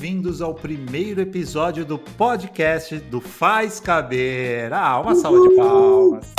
bem-vindos 0.00 0.40
ao 0.40 0.54
primeiro 0.54 1.20
episódio 1.20 1.84
do 1.84 1.98
podcast 1.98 2.98
do 3.00 3.20
Faz 3.20 3.78
Caber. 3.78 4.72
Ah, 4.72 4.98
uma 4.98 5.14
salva 5.14 5.46
de 5.46 5.54
palmas. 5.54 6.34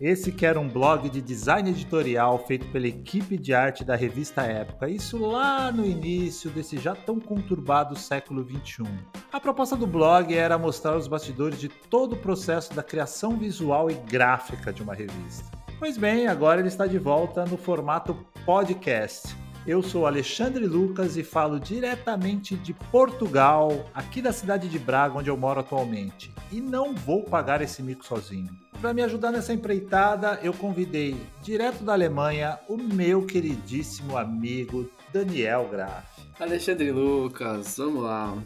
Esse 0.00 0.30
que 0.30 0.46
era 0.46 0.60
um 0.60 0.68
blog 0.68 1.10
de 1.10 1.20
design 1.20 1.68
editorial 1.68 2.38
feito 2.46 2.68
pela 2.68 2.86
equipe 2.86 3.36
de 3.36 3.52
arte 3.52 3.84
da 3.84 3.96
revista 3.96 4.42
Época, 4.42 4.88
isso 4.88 5.18
lá 5.18 5.72
no 5.72 5.84
início 5.84 6.48
desse 6.48 6.78
já 6.78 6.94
tão 6.94 7.18
conturbado 7.18 7.98
século 7.98 8.46
XXI. 8.48 8.84
A 9.32 9.40
proposta 9.40 9.74
do 9.74 9.88
blog 9.88 10.32
era 10.32 10.56
mostrar 10.56 10.96
os 10.96 11.08
bastidores 11.08 11.58
de 11.58 11.68
todo 11.68 12.12
o 12.12 12.18
processo 12.18 12.72
da 12.74 12.82
criação 12.82 13.36
visual 13.36 13.90
e 13.90 13.94
gráfica 13.94 14.72
de 14.72 14.84
uma 14.84 14.94
revista. 14.94 15.50
Pois 15.80 15.98
bem, 15.98 16.28
agora 16.28 16.60
ele 16.60 16.68
está 16.68 16.86
de 16.86 16.98
volta 16.98 17.44
no 17.44 17.58
formato 17.58 18.16
podcast. 18.46 19.36
Eu 19.66 19.82
sou 19.82 20.06
Alexandre 20.06 20.64
Lucas 20.64 21.16
e 21.16 21.24
falo 21.24 21.58
diretamente 21.58 22.54
de 22.54 22.72
Portugal, 22.72 23.90
aqui 23.92 24.22
da 24.22 24.32
cidade 24.32 24.68
de 24.68 24.78
Braga, 24.78 25.18
onde 25.18 25.28
eu 25.28 25.36
moro 25.36 25.58
atualmente. 25.58 26.32
E 26.52 26.60
não 26.60 26.94
vou 26.94 27.24
pagar 27.24 27.60
esse 27.60 27.82
mico 27.82 28.06
sozinho. 28.06 28.56
Para 28.80 28.94
me 28.94 29.02
ajudar 29.02 29.32
nessa 29.32 29.52
empreitada, 29.52 30.38
eu 30.44 30.52
convidei, 30.52 31.16
direto 31.42 31.82
da 31.82 31.94
Alemanha, 31.94 32.56
o 32.68 32.76
meu 32.76 33.26
queridíssimo 33.26 34.16
amigo 34.16 34.88
Daniel 35.12 35.68
Graff. 35.68 36.06
Alexandre 36.38 36.92
Lucas, 36.92 37.76
vamos 37.76 38.04
lá. 38.04 38.38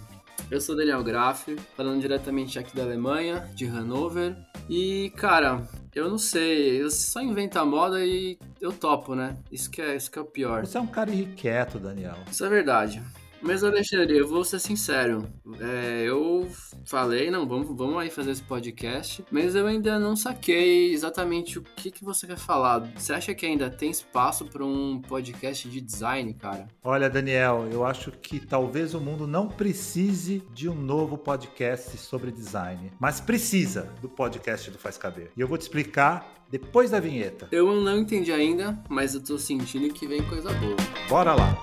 Eu 0.50 0.62
sou 0.62 0.74
Daniel 0.74 1.04
Graff, 1.04 1.54
falando 1.76 2.00
diretamente 2.00 2.58
aqui 2.58 2.74
da 2.74 2.84
Alemanha, 2.84 3.50
de 3.54 3.66
Hannover. 3.66 4.34
E, 4.66 5.12
cara, 5.14 5.68
eu 5.94 6.08
não 6.08 6.18
sei, 6.18 6.82
eu 6.82 6.90
só 6.90 7.20
invento 7.20 7.58
a 7.58 7.64
moda 7.64 8.04
e 8.04 8.38
eu 8.60 8.72
topo, 8.72 9.14
né? 9.14 9.36
Isso 9.50 9.70
que 9.70 9.82
é, 9.82 9.96
isso 9.96 10.10
que 10.10 10.18
é 10.18 10.22
o 10.22 10.26
pior. 10.26 10.64
Você 10.66 10.78
é 10.78 10.80
um 10.80 10.86
cara 10.86 11.10
irrequieto, 11.10 11.78
Daniel. 11.78 12.16
Isso 12.30 12.44
é 12.44 12.48
verdade. 12.48 13.02
Mas, 13.42 13.64
Alexandre, 13.64 14.18
eu 14.18 14.28
vou 14.28 14.44
ser 14.44 14.60
sincero. 14.60 15.26
É, 15.58 16.02
eu 16.06 16.48
falei, 16.84 17.30
não, 17.30 17.46
vamos, 17.46 17.68
vamos 17.76 17.96
aí 17.98 18.10
fazer 18.10 18.30
esse 18.30 18.42
podcast, 18.42 19.24
mas 19.30 19.54
eu 19.54 19.66
ainda 19.66 19.98
não 19.98 20.16
saquei 20.16 20.92
exatamente 20.92 21.58
o 21.58 21.62
que, 21.62 21.90
que 21.90 22.04
você 22.04 22.26
quer 22.26 22.38
falar. 22.38 22.80
Você 22.96 23.12
acha 23.12 23.34
que 23.34 23.46
ainda 23.46 23.70
tem 23.70 23.90
espaço 23.90 24.44
para 24.46 24.64
um 24.64 25.00
podcast 25.00 25.68
de 25.68 25.80
design, 25.80 26.32
cara? 26.34 26.68
Olha, 26.82 27.08
Daniel, 27.08 27.68
eu 27.70 27.84
acho 27.84 28.10
que 28.12 28.40
talvez 28.40 28.94
o 28.94 29.00
mundo 29.00 29.26
não 29.26 29.48
precise 29.48 30.42
de 30.52 30.68
um 30.68 30.74
novo 30.74 31.16
podcast 31.16 31.96
sobre 31.98 32.30
design, 32.30 32.92
mas 32.98 33.20
precisa 33.20 33.90
do 34.00 34.08
podcast 34.08 34.70
do 34.70 34.78
Faz 34.78 34.96
Caber. 34.96 35.30
E 35.36 35.40
eu 35.40 35.48
vou 35.48 35.58
te 35.58 35.62
explicar 35.62 36.40
depois 36.50 36.90
da 36.90 36.98
vinheta. 36.98 37.48
Eu 37.52 37.80
não 37.80 37.98
entendi 37.98 38.32
ainda, 38.32 38.78
mas 38.88 39.14
eu 39.14 39.22
tô 39.22 39.38
sentindo 39.38 39.92
que 39.94 40.06
vem 40.06 40.22
coisa 40.22 40.52
boa. 40.54 40.76
Bora 41.08 41.34
lá! 41.34 41.56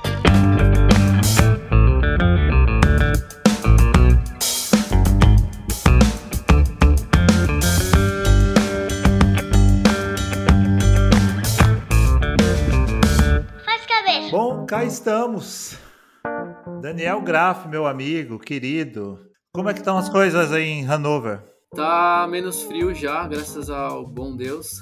Cá 14.67 14.83
estamos. 14.83 15.79
Daniel 16.81 17.21
Graff, 17.21 17.69
meu 17.69 17.87
amigo, 17.87 18.37
querido. 18.37 19.17
Como 19.53 19.69
é 19.69 19.73
que 19.73 19.79
estão 19.79 19.97
as 19.97 20.09
coisas 20.09 20.51
aí 20.51 20.67
em 20.67 20.85
Hanover? 20.85 21.41
Tá 21.73 22.27
menos 22.29 22.63
frio 22.63 22.93
já, 22.93 23.25
graças 23.29 23.69
ao 23.69 24.05
bom 24.05 24.35
Deus. 24.35 24.81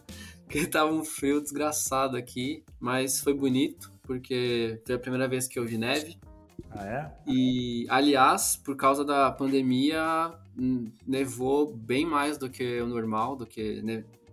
que 0.48 0.66
tava 0.66 0.90
um 0.90 1.04
frio 1.04 1.42
desgraçado 1.42 2.16
aqui, 2.16 2.64
mas 2.80 3.20
foi 3.20 3.34
bonito, 3.34 3.92
porque 4.04 4.80
foi 4.86 4.94
a 4.94 4.98
primeira 4.98 5.28
vez 5.28 5.46
que 5.46 5.58
eu 5.58 5.66
vi 5.66 5.76
neve. 5.76 6.18
Ah, 6.70 6.86
é? 6.86 7.12
E, 7.26 7.86
aliás, 7.90 8.56
por 8.56 8.74
causa 8.74 9.04
da 9.04 9.30
pandemia, 9.30 10.32
nevou 11.06 11.76
bem 11.76 12.06
mais 12.06 12.38
do 12.38 12.48
que 12.48 12.80
o 12.80 12.86
normal, 12.86 13.36
do 13.36 13.44
que, 13.44 13.82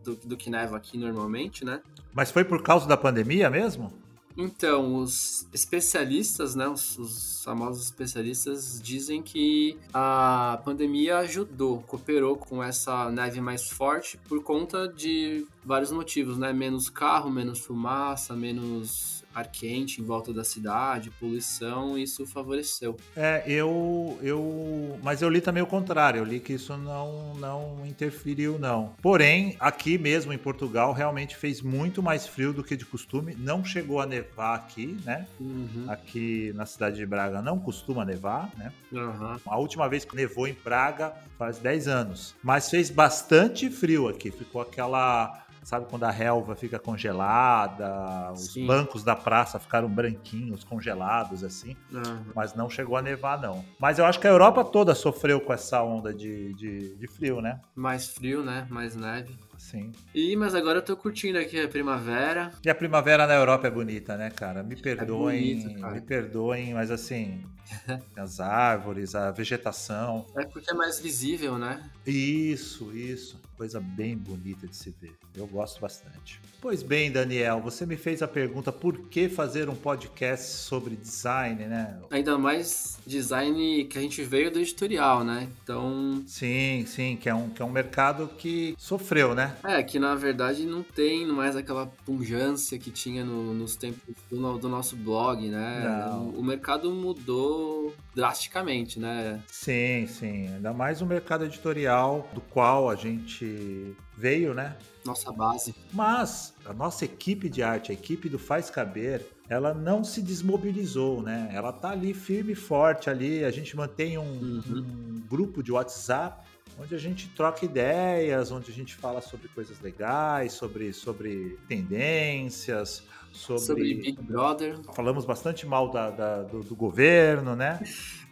do, 0.01 0.15
do 0.15 0.37
que 0.37 0.49
neva 0.49 0.77
aqui 0.77 0.97
normalmente, 0.97 1.65
né? 1.65 1.81
Mas 2.13 2.31
foi 2.31 2.45
por 2.45 2.63
causa 2.63 2.87
da 2.87 2.95
pandemia 2.95 3.49
mesmo? 3.49 4.02
Então, 4.35 4.95
os 4.95 5.47
especialistas, 5.53 6.55
né, 6.55 6.67
os, 6.67 6.97
os, 6.97 7.43
famosos 7.43 7.85
especialistas 7.85 8.81
dizem 8.81 9.21
que 9.21 9.77
a 9.93 10.59
pandemia 10.63 11.17
ajudou, 11.19 11.81
cooperou 11.81 12.35
com 12.37 12.63
essa 12.63 13.11
neve 13.11 13.41
mais 13.41 13.69
forte 13.69 14.17
por 14.29 14.41
conta 14.41 14.87
de 14.87 15.45
vários 15.63 15.91
motivos, 15.91 16.37
né? 16.37 16.53
Menos 16.53 16.89
carro, 16.89 17.29
menos 17.29 17.59
fumaça, 17.59 18.33
menos 18.33 19.22
ar 19.33 19.47
quente 19.47 20.01
em 20.01 20.03
volta 20.03 20.33
da 20.33 20.43
cidade, 20.43 21.09
poluição, 21.11 21.97
isso 21.97 22.25
favoreceu. 22.25 22.97
É, 23.15 23.43
eu, 23.47 24.17
eu, 24.21 24.99
mas 25.03 25.21
eu 25.21 25.29
li 25.29 25.41
também 25.41 25.63
o 25.63 25.67
contrário, 25.67 26.19
eu 26.19 26.23
li 26.23 26.39
que 26.39 26.53
isso 26.53 26.75
não, 26.77 27.33
não 27.35 27.85
interferiu 27.85 28.57
não. 28.59 28.93
Porém, 29.01 29.55
aqui 29.59 29.97
mesmo 29.97 30.33
em 30.33 30.37
Portugal 30.37 30.93
realmente 30.93 31.35
fez 31.35 31.61
muito 31.61 32.01
mais 32.01 32.27
frio 32.27 32.53
do 32.53 32.63
que 32.63 32.75
de 32.75 32.85
costume, 32.85 33.35
não 33.35 33.63
chegou 33.63 33.99
a 33.99 34.05
nevar 34.05 34.55
aqui, 34.55 34.97
né? 35.03 35.27
Uhum. 35.39 35.85
Aqui 35.87 36.51
na 36.55 36.65
cidade 36.65 36.97
de 36.97 37.05
Braga 37.05 37.41
não 37.41 37.59
costuma 37.59 38.05
nevar, 38.05 38.51
né? 38.57 38.71
Uhum. 38.91 39.37
A 39.45 39.57
última 39.57 39.87
vez 39.87 40.05
que 40.05 40.15
nevou 40.15 40.47
em 40.47 40.53
Praga 40.53 41.13
faz 41.37 41.57
10 41.57 41.87
anos, 41.87 42.35
mas 42.43 42.69
fez 42.69 42.89
bastante 42.89 43.69
frio 43.69 44.07
aqui, 44.07 44.31
ficou 44.31 44.61
aquela 44.61 45.42
Sabe 45.63 45.85
quando 45.89 46.03
a 46.03 46.11
relva 46.11 46.55
fica 46.55 46.77
congelada, 46.79 48.31
os 48.31 48.53
Sim. 48.53 48.67
bancos 48.67 49.03
da 49.03 49.15
praça 49.15 49.59
ficaram 49.59 49.87
branquinhos, 49.87 50.63
congelados 50.63 51.43
assim, 51.43 51.75
uhum. 51.91 52.25
mas 52.35 52.53
não 52.53 52.69
chegou 52.69 52.97
a 52.97 53.01
nevar 53.01 53.41
não. 53.41 53.63
Mas 53.79 53.99
eu 53.99 54.05
acho 54.05 54.19
que 54.19 54.27
a 54.27 54.31
Europa 54.31 54.63
toda 54.63 54.93
sofreu 54.93 55.39
com 55.41 55.53
essa 55.53 55.81
onda 55.81 56.13
de, 56.13 56.53
de, 56.53 56.95
de 56.95 57.07
frio, 57.07 57.41
né? 57.41 57.59
Mais 57.75 58.07
frio, 58.07 58.43
né? 58.43 58.67
Mais 58.69 58.95
neve. 58.95 59.37
Sim. 59.63 59.93
E, 60.13 60.35
mas 60.35 60.53
agora 60.53 60.79
eu 60.79 60.81
tô 60.81 60.95
curtindo 60.95 61.39
aqui 61.39 61.59
a 61.59 61.69
primavera. 61.69 62.51
E 62.65 62.69
a 62.69 62.75
primavera 62.75 63.25
na 63.25 63.33
Europa 63.33 63.65
é 63.65 63.71
bonita, 63.71 64.17
né, 64.17 64.29
cara? 64.29 64.61
Me 64.61 64.75
perdoem, 64.75 65.51
é 65.51 65.55
bonito, 65.55 65.79
cara. 65.79 65.93
me 65.93 66.01
perdoem, 66.01 66.73
mas 66.73 66.91
assim, 66.91 67.41
as 68.15 68.41
árvores, 68.41 69.15
a 69.15 69.31
vegetação. 69.31 70.25
É 70.35 70.45
porque 70.45 70.69
é 70.69 70.73
mais 70.73 70.99
visível, 70.99 71.57
né? 71.57 71.89
Isso, 72.05 72.95
isso. 72.95 73.39
Coisa 73.57 73.79
bem 73.79 74.17
bonita 74.17 74.67
de 74.67 74.75
se 74.75 74.93
ver. 74.99 75.15
Eu 75.35 75.47
gosto 75.47 75.79
bastante. 75.79 76.41
Pois 76.61 76.83
bem, 76.83 77.11
Daniel, 77.11 77.61
você 77.61 77.85
me 77.85 77.95
fez 77.95 78.21
a 78.21 78.27
pergunta 78.27 78.71
por 78.71 78.97
que 79.09 79.29
fazer 79.29 79.69
um 79.69 79.75
podcast 79.75 80.45
sobre 80.45 80.95
design, 80.95 81.65
né? 81.65 81.99
Ainda 82.09 82.37
mais 82.37 82.99
design 83.05 83.85
que 83.85 83.97
a 83.97 84.01
gente 84.01 84.23
veio 84.23 84.51
do 84.51 84.59
editorial, 84.59 85.23
né? 85.23 85.49
Então. 85.63 86.23
Sim, 86.27 86.85
sim, 86.87 87.15
que 87.15 87.29
é 87.29 87.35
um, 87.35 87.49
que 87.49 87.61
é 87.61 87.65
um 87.65 87.71
mercado 87.71 88.27
que 88.37 88.75
sofreu, 88.77 89.33
né? 89.35 89.52
É, 89.63 89.81
que 89.83 89.99
na 89.99 90.15
verdade 90.15 90.65
não 90.65 90.83
tem 90.83 91.25
mais 91.27 91.55
aquela 91.55 91.87
punjância 92.05 92.77
que 92.77 92.91
tinha 92.91 93.23
no, 93.23 93.53
nos 93.53 93.75
tempos 93.75 94.15
do, 94.29 94.57
do, 94.57 94.69
nosso 94.69 94.95
blog, 94.95 95.47
né? 95.49 96.09
O, 96.11 96.39
o 96.39 96.43
mercado 96.43 96.91
mudou 96.91 97.93
drasticamente, 98.15 98.99
né? 98.99 99.41
Sim, 99.47 100.07
sim. 100.07 100.47
Ainda 100.53 100.73
mais 100.73 101.01
o 101.01 101.05
mercado 101.05 101.45
editorial 101.45 102.27
do 102.33 102.41
qual 102.41 102.89
a 102.89 102.95
gente 102.95 103.95
veio, 104.17 104.53
né? 104.53 104.75
Nossa 105.05 105.31
base. 105.31 105.75
Mas 105.91 106.53
a 106.65 106.73
nossa 106.73 107.05
equipe 107.05 107.49
de 107.49 107.61
arte, 107.61 107.91
a 107.91 107.93
equipe 107.93 108.29
do 108.29 108.39
Faz 108.39 108.69
Caber, 108.69 109.25
ela 109.49 109.73
não 109.73 110.03
se 110.03 110.21
desmobilizou, 110.21 111.21
né? 111.21 111.49
Ela 111.53 111.73
tá 111.73 111.91
ali 111.91 112.13
firme 112.13 112.53
e 112.53 112.55
forte 112.55 113.09
ali. 113.09 113.43
A 113.43 113.51
gente 113.51 113.75
mantém 113.75 114.17
um, 114.17 114.23
uhum. 114.23 114.63
um 114.77 115.21
grupo 115.27 115.61
de 115.61 115.71
WhatsApp 115.71 116.45
onde 116.79 116.95
a 116.95 116.97
gente 116.97 117.27
troca 117.29 117.65
ideias, 117.65 118.51
onde 118.51 118.71
a 118.71 118.73
gente 118.73 118.95
fala 118.95 119.21
sobre 119.21 119.47
coisas 119.49 119.79
legais, 119.79 120.53
sobre, 120.53 120.93
sobre 120.93 121.57
tendências, 121.67 123.03
sobre, 123.31 123.61
sobre 123.61 123.93
Big 123.95 124.21
Brother. 124.21 124.79
Falamos 124.93 125.25
bastante 125.25 125.65
mal 125.65 125.91
da, 125.91 126.09
da 126.09 126.43
do, 126.43 126.63
do, 126.63 126.75
governo, 126.75 127.55
né? 127.55 127.79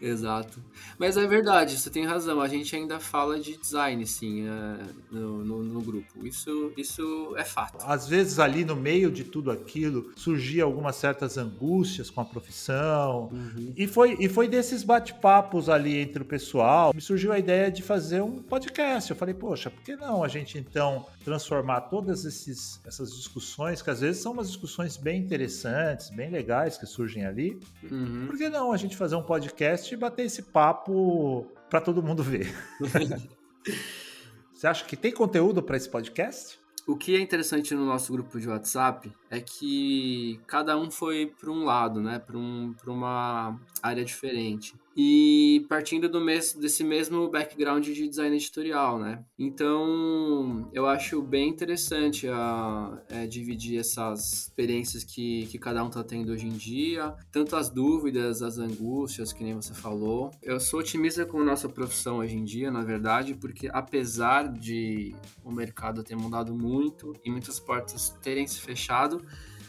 Exato. 0.02 0.60
Mas 0.98 1.16
é 1.16 1.28
verdade, 1.28 1.78
você 1.78 1.90
tem 1.90 2.06
razão. 2.06 2.42
A 2.42 2.48
gente 2.48 2.76
ainda 2.76 3.00
fala 3.00 3.40
de 3.40 3.56
design, 3.56 4.06
sim, 4.08 4.48
é, 4.48 4.86
no, 5.12 5.46
no, 5.46 5.64
no, 5.64 5.82
grupo. 5.82 6.26
Isso, 6.26 6.74
isso 6.76 7.36
é 7.38 7.44
fato. 7.44 7.78
Às 7.86 8.08
vezes, 8.08 8.40
ali 8.40 8.66
no 8.66 8.76
meio 8.76 9.12
de 9.12 9.24
tudo 9.24 9.52
aquilo, 9.52 10.12
surgia 10.16 10.64
algumas 10.64 10.96
certas 10.96 11.38
angústias 11.38 12.10
com 12.10 12.20
a 12.20 12.26
profissão. 12.26 13.30
Uhum. 13.32 13.74
E, 13.78 13.88
foi, 13.88 14.18
e 14.20 14.28
foi 14.28 14.48
desses 14.48 14.84
bate-papos 14.84 15.70
ali 15.70 15.98
entre 15.98 16.24
o 16.24 16.26
pessoal, 16.26 16.92
me 16.96 17.02
surgiu 17.02 17.32
a 17.32 17.38
ideia 17.38 17.72
de 17.72 17.84
fazer 17.84 18.22
um 18.22 18.42
podcast. 18.42 19.12
Eu 19.12 19.16
falei, 19.16 19.36
poxa, 19.36 19.70
por 19.70 19.84
que 19.84 19.96
não 19.96 20.24
a 20.24 20.28
gente 20.28 20.58
então 20.58 21.06
transformar 21.24 21.82
todas 21.82 22.26
esses, 22.26 22.82
essas 22.86 23.16
discussões, 23.16 23.82
que 23.82 23.90
às 23.90 24.02
vezes 24.02 24.22
são 24.22 24.32
umas 24.32 24.48
discussões 24.48 24.98
bem 24.98 25.22
interessantes, 25.22 26.10
bem 26.10 26.30
legais 26.30 26.78
que 26.78 26.86
surgem 26.86 27.26
ali. 27.26 27.60
Uhum. 27.84 28.26
Por 28.28 28.38
que 28.38 28.50
não 28.50 28.72
a 28.72 28.78
gente 28.78 28.98
fazer 28.98 29.16
um 29.16 29.24
podcast 29.24 29.91
e 29.94 29.98
bater 29.98 30.26
esse 30.26 30.44
papo 30.44 31.46
para 31.70 31.82
todo 31.82 32.04
mundo 32.04 32.24
ver? 32.24 32.54
Você 34.54 34.68
acha 34.68 34.86
que 34.86 34.96
tem 34.96 35.12
conteúdo 35.12 35.64
para 35.64 35.76
esse 35.76 35.90
podcast? 35.90 36.61
O 36.92 36.98
que 36.98 37.16
é 37.16 37.22
interessante 37.22 37.74
no 37.74 37.86
nosso 37.86 38.12
grupo 38.12 38.38
de 38.38 38.50
WhatsApp 38.50 39.14
é 39.30 39.40
que 39.40 40.42
cada 40.46 40.78
um 40.78 40.92
foi 40.92 41.26
para 41.26 41.50
um 41.50 41.64
lado, 41.64 42.02
né? 42.02 42.20
Para 42.20 42.38
um, 42.38 42.76
uma 42.86 43.58
área 43.82 44.04
diferente 44.04 44.76
e 44.96 45.66
partindo 45.70 46.10
do 46.10 46.20
mes 46.20 46.54
desse 46.54 46.84
mesmo 46.84 47.30
background 47.30 47.86
de 47.86 48.10
design 48.10 48.36
editorial, 48.36 49.00
né? 49.00 49.24
Então, 49.40 50.70
eu 50.74 50.86
acho 50.86 51.22
bem 51.22 51.50
interessante 51.50 52.28
a, 52.28 53.02
é, 53.10 53.26
dividir 53.26 53.80
essas 53.80 54.48
experiências 54.48 55.04
que, 55.04 55.46
que 55.48 55.58
cada 55.58 55.84
um 55.84 55.88
está 55.88 56.04
tendo 56.04 56.32
hoje 56.32 56.48
em 56.48 56.52
dia, 56.52 57.16
tanto 57.32 57.56
as 57.56 57.70
dúvidas, 57.70 58.42
as 58.42 58.58
angústias, 58.58 59.32
que 59.32 59.44
nem 59.44 59.54
você 59.54 59.74
falou. 59.74 60.32
Eu 60.42 60.60
sou 60.60 60.82
otimista 60.82 61.26
com 61.26 61.40
a 61.40 61.46
nossa 61.46 61.70
profissão 61.70 62.18
hoje 62.18 62.36
em 62.36 62.44
dia, 62.44 62.70
na 62.70 62.84
verdade, 62.84 63.34
porque 63.34 63.70
apesar 63.72 64.52
de 64.52 65.16
o 65.44 65.52
mercado 65.52 66.04
ter 66.04 66.16
mudado 66.16 66.54
muito 66.54 66.81
e 67.24 67.30
muitas 67.30 67.60
portas 67.60 68.10
terem 68.22 68.48
se 68.48 68.60
fechado, 68.60 69.24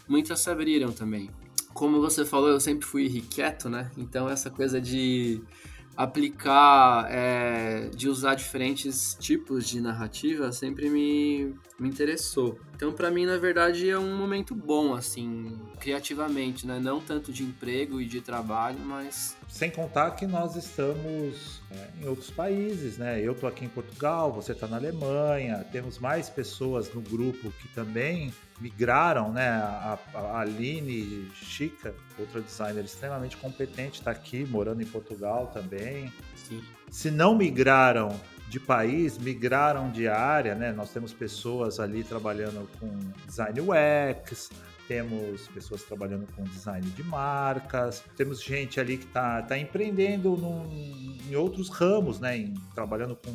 muitas 0.07 0.39
se 0.39 0.49
abriram 0.49 0.91
também 0.91 1.29
como 1.73 1.99
você 1.99 2.23
falou, 2.23 2.49
eu 2.49 2.59
sempre 2.59 2.85
fui 2.85 3.05
irrequieto, 3.05 3.67
né? 3.67 3.91
Então 3.97 4.29
essa 4.29 4.49
coisa 4.49 4.79
de 4.79 5.41
aplicar, 5.95 7.07
é, 7.09 7.89
de 7.89 8.09
usar 8.09 8.33
diferentes 8.35 9.15
tipos 9.19 9.67
de 9.67 9.79
narrativa 9.79 10.51
sempre 10.51 10.89
me, 10.89 11.53
me 11.79 11.87
interessou. 11.87 12.59
Então, 12.75 12.91
para 12.91 13.11
mim, 13.11 13.25
na 13.25 13.37
verdade, 13.37 13.89
é 13.89 13.97
um 13.97 14.17
momento 14.17 14.55
bom, 14.55 14.95
assim, 14.95 15.59
criativamente, 15.79 16.65
né? 16.65 16.79
Não 16.79 16.99
tanto 16.99 17.31
de 17.31 17.43
emprego 17.43 18.01
e 18.01 18.05
de 18.05 18.21
trabalho, 18.21 18.79
mas. 18.79 19.37
Sem 19.53 19.69
contar 19.69 20.09
que 20.15 20.25
nós 20.25 20.55
estamos 20.55 21.61
é, 21.69 21.87
em 22.01 22.07
outros 22.07 22.31
países, 22.31 22.97
né? 22.97 23.21
Eu 23.21 23.35
tô 23.35 23.45
aqui 23.45 23.63
em 23.63 23.69
Portugal, 23.69 24.33
você 24.33 24.51
tá 24.51 24.65
na 24.65 24.77
Alemanha, 24.77 25.63
temos 25.71 25.99
mais 25.99 26.27
pessoas 26.27 26.91
no 26.91 27.01
grupo 27.01 27.51
que 27.51 27.67
também 27.67 28.33
migraram, 28.59 29.31
né? 29.31 29.49
A, 29.49 29.99
a 30.15 30.39
Aline 30.39 31.29
Chica, 31.35 31.93
outra 32.17 32.41
designer 32.41 32.83
extremamente 32.83 33.37
competente, 33.37 33.99
está 33.99 34.09
aqui 34.09 34.43
morando 34.43 34.81
em 34.81 34.87
Portugal 34.87 35.45
também. 35.53 36.11
Sim. 36.35 36.63
Se 36.89 37.11
não 37.11 37.35
migraram 37.35 38.19
de 38.53 38.59
país, 38.59 39.17
migraram 39.17 39.89
de 39.89 40.07
área, 40.07 40.53
né? 40.53 40.71
Nós 40.71 40.91
temos 40.91 41.11
pessoas 41.11 41.79
ali 41.79 42.03
trabalhando 42.03 42.69
com 42.79 42.87
design 43.25 43.59
UX, 43.61 44.51
temos 44.87 45.47
pessoas 45.47 45.81
trabalhando 45.81 46.27
com 46.35 46.43
design 46.43 46.87
de 46.91 47.03
marcas, 47.03 48.03
temos 48.15 48.43
gente 48.43 48.79
ali 48.79 48.97
que 48.97 49.05
está 49.05 49.41
tá 49.41 49.57
empreendendo 49.57 50.37
num, 50.37 50.69
em 51.27 51.35
outros 51.35 51.67
ramos, 51.69 52.19
né? 52.19 52.37
Em, 52.37 52.53
trabalhando 52.75 53.15
com 53.15 53.31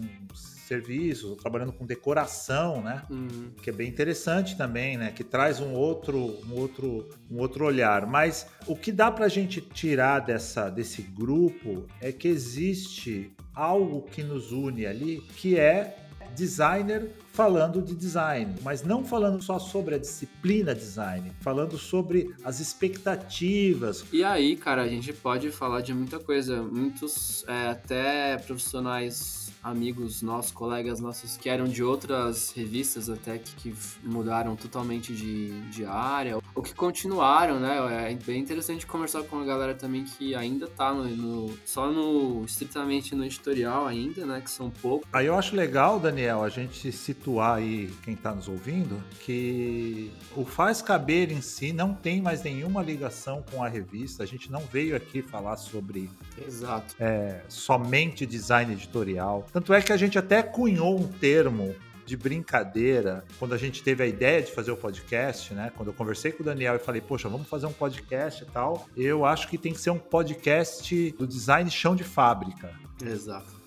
serviços, 0.68 1.36
trabalhando 1.36 1.72
com 1.72 1.86
decoração, 1.86 2.82
né? 2.82 3.02
Uhum. 3.10 3.50
Que 3.62 3.70
é 3.70 3.72
bem 3.72 3.88
interessante 3.88 4.56
também, 4.56 4.96
né? 4.96 5.10
Que 5.10 5.24
traz 5.24 5.60
um 5.60 5.72
outro, 5.72 6.38
um 6.46 6.54
outro, 6.54 7.08
um 7.30 7.38
outro 7.38 7.64
olhar. 7.64 8.06
Mas 8.06 8.46
o 8.66 8.76
que 8.76 8.92
dá 8.92 9.10
para 9.10 9.24
a 9.24 9.28
gente 9.28 9.60
tirar 9.60 10.20
dessa, 10.20 10.68
desse 10.68 11.02
grupo 11.02 11.86
é 12.00 12.12
que 12.12 12.28
existe 12.28 13.32
algo 13.54 14.02
que 14.02 14.22
nos 14.22 14.52
une 14.52 14.86
ali, 14.86 15.22
que 15.36 15.58
é 15.58 16.04
designer 16.36 17.10
falando 17.32 17.80
de 17.80 17.94
design, 17.94 18.54
mas 18.62 18.82
não 18.82 19.04
falando 19.04 19.42
só 19.42 19.58
sobre 19.58 19.94
a 19.94 19.98
disciplina 19.98 20.74
design, 20.74 21.32
falando 21.40 21.78
sobre 21.78 22.34
as 22.44 22.60
expectativas. 22.60 24.04
E 24.12 24.22
aí, 24.22 24.56
cara, 24.56 24.82
a 24.82 24.88
gente 24.88 25.12
pode 25.12 25.50
falar 25.50 25.80
de 25.80 25.94
muita 25.94 26.18
coisa. 26.18 26.62
Muitos, 26.62 27.44
é, 27.48 27.68
até 27.68 28.36
profissionais 28.38 29.47
amigos 29.62 30.22
nossos, 30.22 30.52
colegas 30.52 31.00
nossos 31.00 31.36
que 31.36 31.48
eram 31.48 31.64
de 31.66 31.82
outras 31.82 32.52
revistas 32.52 33.08
até 33.08 33.38
que, 33.38 33.54
que 33.56 33.74
mudaram 34.02 34.56
totalmente 34.56 35.14
de, 35.14 35.60
de 35.70 35.84
área, 35.84 36.38
ou 36.54 36.62
que 36.62 36.74
continuaram, 36.74 37.58
né? 37.58 38.10
É 38.10 38.14
bem 38.14 38.40
interessante 38.40 38.86
conversar 38.86 39.22
com 39.24 39.38
a 39.38 39.44
galera 39.44 39.74
também 39.74 40.04
que 40.04 40.34
ainda 40.34 40.66
tá 40.66 40.92
no, 40.92 41.04
no, 41.04 41.58
só 41.64 41.90
no 41.90 42.44
estritamente 42.44 43.14
no 43.14 43.24
editorial 43.24 43.86
ainda, 43.86 44.24
né? 44.24 44.40
Que 44.40 44.50
são 44.50 44.70
poucos. 44.70 45.08
Aí 45.12 45.26
eu 45.26 45.36
acho 45.36 45.54
legal, 45.54 45.98
Daniel, 46.00 46.42
a 46.42 46.48
gente 46.48 46.90
situar 46.92 47.56
aí 47.56 47.90
quem 48.02 48.16
tá 48.16 48.34
nos 48.34 48.48
ouvindo, 48.48 49.02
que 49.20 50.10
o 50.36 50.44
Faz 50.44 50.82
Caber 50.82 51.32
em 51.32 51.40
si 51.40 51.72
não 51.72 51.94
tem 51.94 52.20
mais 52.20 52.42
nenhuma 52.42 52.82
ligação 52.82 53.44
com 53.50 53.62
a 53.62 53.68
revista. 53.68 54.22
A 54.22 54.26
gente 54.26 54.50
não 54.50 54.60
veio 54.60 54.96
aqui 54.96 55.22
falar 55.22 55.56
sobre 55.56 56.10
Exato. 56.46 56.94
É, 56.98 57.42
somente 57.48 58.26
design 58.26 58.72
editorial. 58.72 59.46
Tanto 59.52 59.72
é 59.72 59.80
que 59.80 59.92
a 59.92 59.96
gente 59.96 60.18
até 60.18 60.42
cunhou 60.42 60.98
um 60.98 61.06
termo 61.06 61.74
de 62.08 62.16
brincadeira, 62.16 63.22
quando 63.38 63.52
a 63.52 63.58
gente 63.58 63.82
teve 63.82 64.02
a 64.02 64.06
ideia 64.06 64.40
de 64.42 64.50
fazer 64.50 64.70
o 64.70 64.76
podcast, 64.76 65.52
né? 65.52 65.70
Quando 65.76 65.88
eu 65.88 65.94
conversei 65.94 66.32
com 66.32 66.42
o 66.42 66.46
Daniel 66.46 66.76
e 66.76 66.78
falei, 66.78 67.02
poxa, 67.02 67.28
vamos 67.28 67.46
fazer 67.46 67.66
um 67.66 67.72
podcast 67.72 68.42
e 68.42 68.46
tal, 68.46 68.88
eu 68.96 69.26
acho 69.26 69.46
que 69.46 69.58
tem 69.58 69.74
que 69.74 69.80
ser 69.80 69.90
um 69.90 69.98
podcast 69.98 71.10
do 71.18 71.26
design 71.26 71.70
chão 71.70 71.94
de 71.94 72.04
fábrica. 72.04 72.72
Exato 73.04 73.58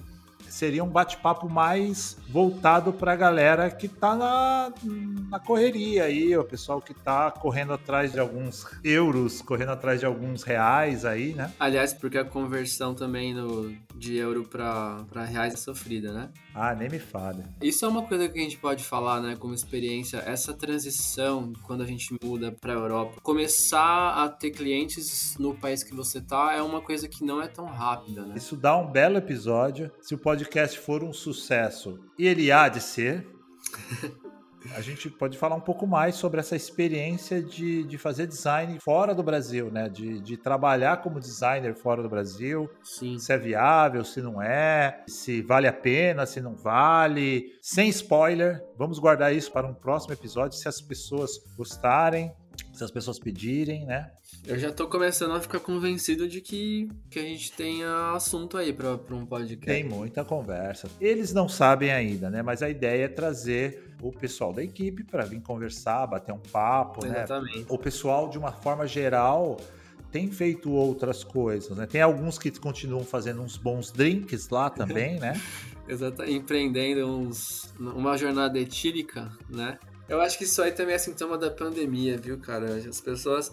seria 0.51 0.83
um 0.83 0.87
bate-papo 0.87 1.49
mais 1.49 2.17
voltado 2.29 2.91
para 2.91 3.13
a 3.13 3.15
galera 3.15 3.71
que 3.71 3.85
está 3.85 4.15
na, 4.15 4.71
na 5.29 5.39
correria 5.39 6.03
aí, 6.03 6.35
o 6.37 6.43
pessoal 6.43 6.81
que 6.81 6.91
está 6.91 7.31
correndo 7.31 7.73
atrás 7.73 8.11
de 8.11 8.19
alguns 8.19 8.67
euros, 8.83 9.41
correndo 9.41 9.71
atrás 9.71 10.01
de 10.01 10.05
alguns 10.05 10.43
reais 10.43 11.05
aí, 11.05 11.33
né? 11.33 11.51
Aliás, 11.59 11.93
porque 11.93 12.17
a 12.17 12.25
conversão 12.25 12.93
também 12.93 13.33
no, 13.33 13.73
de 14.01 14.18
euro 14.18 14.44
para 14.44 15.06
reais 15.25 15.53
é 15.53 15.57
sofrida, 15.57 16.12
né? 16.12 16.30
Ah, 16.56 16.74
nem 16.74 16.89
me 16.89 16.98
fala. 16.98 17.45
Isso 17.62 17.86
é 17.86 17.88
uma 17.88 18.01
coisa 18.01 18.27
que 18.27 18.39
a 18.39 18.42
gente 18.42 18.57
pode 18.57 18.83
falar, 18.83 19.21
né, 19.21 19.36
como 19.38 19.53
experiência, 19.53 20.18
essa 20.25 20.53
transição 20.53 21.53
quando 21.63 21.83
a 21.83 21.86
gente 21.86 22.18
muda 22.24 22.51
para 22.51 22.74
a 22.74 22.75
Europa. 22.75 23.21
Começar 23.21 24.24
a 24.24 24.27
ter 24.27 24.50
clientes 24.50 25.38
no 25.38 25.53
país 25.53 25.83
que 25.83 25.94
você 25.94 26.19
tá 26.19 26.53
é 26.53 26.62
uma 26.63 26.81
coisa 26.81 27.07
que 27.07 27.24
não 27.24 27.42
é 27.42 27.48
tão 27.48 27.65
rápida, 27.65 28.25
né? 28.25 28.33
Isso 28.36 28.56
dá 28.56 28.75
um 28.75 28.92
belo 28.92 29.18
episódio. 29.18 29.92
Se 30.01 30.15
o 30.15 30.18
podcast 30.18 30.80
for 30.80 31.03
um 31.03 31.13
sucesso, 31.13 32.00
e 32.18 32.25
ele 32.25 32.51
há 32.51 32.68
de 32.68 32.81
ser, 32.81 33.27
a 34.75 34.81
gente 34.81 35.09
pode 35.09 35.37
falar 35.37 35.55
um 35.55 35.61
pouco 35.61 35.87
mais 35.87 36.15
sobre 36.15 36.39
essa 36.39 36.55
experiência 36.55 37.41
de, 37.41 37.83
de 37.83 37.97
fazer 37.97 38.27
design 38.27 38.79
fora 38.79 39.13
do 39.13 39.23
Brasil, 39.23 39.71
né? 39.71 39.89
De, 39.89 40.19
de 40.19 40.37
trabalhar 40.37 41.01
como 41.01 41.19
designer 41.19 41.75
fora 41.75 42.03
do 42.03 42.09
Brasil. 42.09 42.69
Sim. 42.83 43.17
Se 43.17 43.33
é 43.33 43.37
viável, 43.37 44.03
se 44.03 44.21
não 44.21 44.41
é, 44.41 45.03
se 45.07 45.41
vale 45.41 45.67
a 45.67 45.74
pena, 45.74 46.25
se 46.25 46.39
não 46.41 46.55
vale. 46.55 47.53
Sem 47.62 47.89
spoiler, 47.89 48.63
vamos 48.77 49.00
guardar 49.00 49.33
isso 49.36 49.51
para 49.51 49.67
um 49.67 49.74
próximo 49.74 50.13
episódio, 50.13 50.57
se 50.57 50.67
as 50.67 50.79
pessoas 50.79 51.31
gostarem, 51.57 52.31
se 52.74 52.83
as 52.83 52.91
pessoas 52.91 53.19
pedirem, 53.19 53.86
né? 53.86 54.12
Eu 54.45 54.57
já 54.57 54.71
tô 54.71 54.88
começando 54.88 55.33
a 55.33 55.39
ficar 55.39 55.59
convencido 55.59 56.27
de 56.27 56.41
que, 56.41 56.89
que 57.12 57.19
a 57.19 57.21
gente 57.21 57.51
tenha 57.51 58.12
assunto 58.13 58.57
aí 58.57 58.74
para 58.74 58.93
um 59.12 59.25
podcast. 59.25 59.65
Tem 59.65 59.83
muita 59.83 60.25
conversa. 60.25 60.89
Eles 61.00 61.31
não 61.31 61.47
sabem 61.47 61.91
ainda, 61.91 62.29
né? 62.29 62.41
Mas 62.41 62.63
a 62.63 62.69
ideia 62.69 63.05
é 63.05 63.07
trazer 63.07 63.90
o 64.01 64.12
pessoal 64.12 64.51
da 64.51 64.63
equipe 64.63 65.03
para 65.03 65.25
vir 65.25 65.41
conversar, 65.41 66.08
bater 66.08 66.34
um 66.34 66.39
papo, 66.39 67.05
né? 67.05 67.24
Exatamente. 67.24 67.60
né? 67.60 67.65
O 67.70 67.77
pessoal, 67.77 68.29
de 68.29 68.38
uma 68.38 68.51
forma 68.51 68.88
geral, 68.88 69.58
tem 70.12 70.29
feito 70.29 70.72
outras 70.72 71.24
coisas, 71.24 71.75
né? 71.77 71.86
Tem 71.86 72.01
alguns 72.01 72.38
que 72.38 72.51
continuam 72.51 73.03
fazendo 73.03 73.41
uns 73.41 73.58
bons 73.58 73.91
drinks 73.91 74.50
lá 74.50 74.70
também, 74.72 75.20
né? 75.20 75.39
Exato, 75.88 76.24
empreendendo 76.24 77.08
uns, 77.08 77.74
uma 77.79 78.17
jornada 78.17 78.60
etílica, 78.60 79.31
né? 79.50 79.77
Eu 80.08 80.20
acho 80.20 80.38
que 80.38 80.43
isso 80.43 80.62
aí 80.62 80.72
também 80.72 80.96
é 80.96 80.98
sintoma 80.98 81.38
da 81.38 81.50
pandemia, 81.50 82.17
viu, 82.17 82.38
cara? 82.38 82.75
As 82.75 83.00
pessoas 83.00 83.51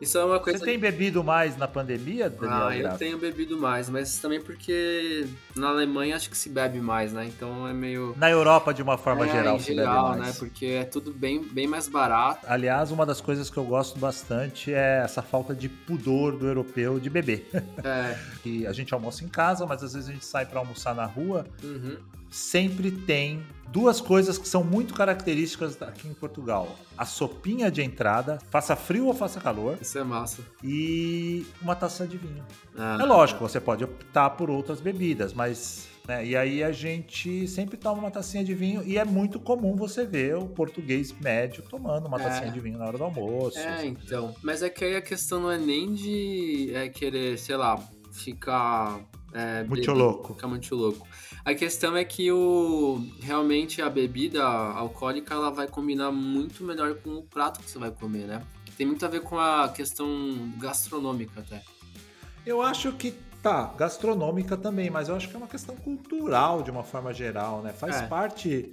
isso 0.00 0.16
é 0.16 0.24
uma 0.24 0.38
coisa. 0.38 0.58
Você 0.58 0.64
tem 0.64 0.78
bebido 0.78 1.24
mais 1.24 1.56
na 1.56 1.66
pandemia, 1.66 2.30
Daniel? 2.30 2.66
Ah, 2.66 2.76
eu 2.76 2.98
tenho 2.98 3.18
bebido 3.18 3.58
mais, 3.58 3.88
mas 3.88 4.18
também 4.18 4.40
porque 4.40 5.26
na 5.56 5.68
Alemanha 5.68 6.16
acho 6.16 6.30
que 6.30 6.38
se 6.38 6.48
bebe 6.48 6.80
mais, 6.80 7.12
né? 7.12 7.26
Então 7.26 7.66
é 7.66 7.72
meio. 7.72 8.14
Na 8.16 8.30
Europa, 8.30 8.72
de 8.72 8.82
uma 8.82 8.96
forma 8.96 9.26
é, 9.26 9.28
geral, 9.30 9.56
em 9.56 9.58
se 9.58 9.74
geral, 9.74 10.10
bebe 10.10 10.20
mais. 10.20 10.34
né? 10.34 10.38
Porque 10.38 10.66
é 10.66 10.84
tudo 10.84 11.12
bem, 11.12 11.42
bem 11.42 11.66
mais 11.66 11.88
barato. 11.88 12.46
Aliás, 12.48 12.90
uma 12.90 13.04
das 13.04 13.20
coisas 13.20 13.50
que 13.50 13.56
eu 13.56 13.64
gosto 13.64 13.98
bastante 13.98 14.72
é 14.72 15.02
essa 15.04 15.22
falta 15.22 15.54
de 15.54 15.68
pudor 15.68 16.36
do 16.36 16.46
europeu 16.46 17.00
de 17.00 17.10
beber. 17.10 17.48
É. 17.82 18.16
que 18.42 18.66
a 18.66 18.72
gente 18.72 18.94
almoça 18.94 19.24
em 19.24 19.28
casa, 19.28 19.66
mas 19.66 19.82
às 19.82 19.94
vezes 19.94 20.08
a 20.08 20.12
gente 20.12 20.24
sai 20.24 20.46
para 20.46 20.60
almoçar 20.60 20.94
na 20.94 21.06
rua. 21.06 21.44
Uhum. 21.62 21.96
Sempre 22.30 22.90
tem 22.90 23.42
duas 23.70 24.00
coisas 24.00 24.38
que 24.38 24.48
são 24.48 24.64
muito 24.64 24.94
características 24.94 25.80
aqui 25.82 26.08
em 26.08 26.14
Portugal: 26.14 26.76
a 26.96 27.04
sopinha 27.04 27.70
de 27.70 27.82
entrada, 27.82 28.38
faça 28.50 28.74
frio 28.76 29.06
ou 29.06 29.14
faça 29.14 29.40
calor. 29.40 29.78
Isso 29.80 29.98
é 29.98 30.04
massa. 30.04 30.42
E 30.62 31.46
uma 31.60 31.74
taça 31.74 32.06
de 32.06 32.16
vinho. 32.16 32.44
Ah, 32.76 32.98
é 33.00 33.04
lógico, 33.04 33.40
você 33.40 33.60
pode 33.60 33.84
optar 33.84 34.30
por 34.30 34.50
outras 34.50 34.80
bebidas, 34.80 35.32
mas. 35.32 35.88
Né, 36.06 36.24
e 36.24 36.34
aí 36.34 36.64
a 36.64 36.72
gente 36.72 37.46
sempre 37.46 37.76
toma 37.76 37.98
uma 37.98 38.10
tacinha 38.10 38.42
de 38.42 38.54
vinho 38.54 38.82
e 38.82 38.96
é 38.96 39.04
muito 39.04 39.38
comum 39.38 39.76
você 39.76 40.06
ver 40.06 40.36
o 40.36 40.46
português 40.46 41.12
médio 41.20 41.62
tomando 41.62 42.06
uma 42.08 42.18
é. 42.18 42.24
tacinha 42.24 42.50
de 42.50 42.58
vinho 42.60 42.78
na 42.78 42.86
hora 42.86 42.96
do 42.96 43.04
almoço. 43.04 43.58
É, 43.58 43.84
então. 43.84 44.34
Mas 44.42 44.62
é 44.62 44.70
que 44.70 44.86
aí 44.86 44.96
a 44.96 45.02
questão 45.02 45.38
não 45.38 45.50
é 45.50 45.58
nem 45.58 45.92
de 45.92 46.70
é, 46.74 46.88
querer, 46.88 47.38
sei 47.38 47.56
lá, 47.58 47.78
ficar 48.10 49.00
É, 49.34 49.62
muito 49.64 49.92
louco. 49.92 50.32
Fica 50.32 50.48
muito 50.48 50.74
louco. 50.74 51.06
A 51.44 51.54
questão 51.54 51.96
é 51.96 52.04
que 52.04 52.30
o 52.30 53.02
realmente 53.20 53.80
a 53.80 53.88
bebida 53.88 54.44
alcoólica 54.44 55.34
ela 55.34 55.50
vai 55.50 55.66
combinar 55.66 56.10
muito 56.10 56.62
melhor 56.64 56.94
com 56.96 57.10
o 57.16 57.22
prato 57.22 57.60
que 57.60 57.70
você 57.70 57.78
vai 57.78 57.90
comer, 57.90 58.26
né? 58.26 58.42
Tem 58.76 58.86
muito 58.86 59.04
a 59.04 59.08
ver 59.08 59.22
com 59.22 59.38
a 59.38 59.68
questão 59.70 60.08
gastronômica 60.58 61.40
até. 61.40 61.62
Eu 62.46 62.62
acho 62.62 62.92
que 62.92 63.12
tá, 63.42 63.74
gastronômica 63.76 64.56
também, 64.56 64.88
mas 64.90 65.08
eu 65.08 65.16
acho 65.16 65.28
que 65.28 65.34
é 65.34 65.38
uma 65.38 65.48
questão 65.48 65.74
cultural 65.76 66.62
de 66.62 66.70
uma 66.70 66.84
forma 66.84 67.12
geral, 67.12 67.60
né? 67.62 67.72
Faz 67.72 67.96
É. 67.96 68.06
parte 68.06 68.72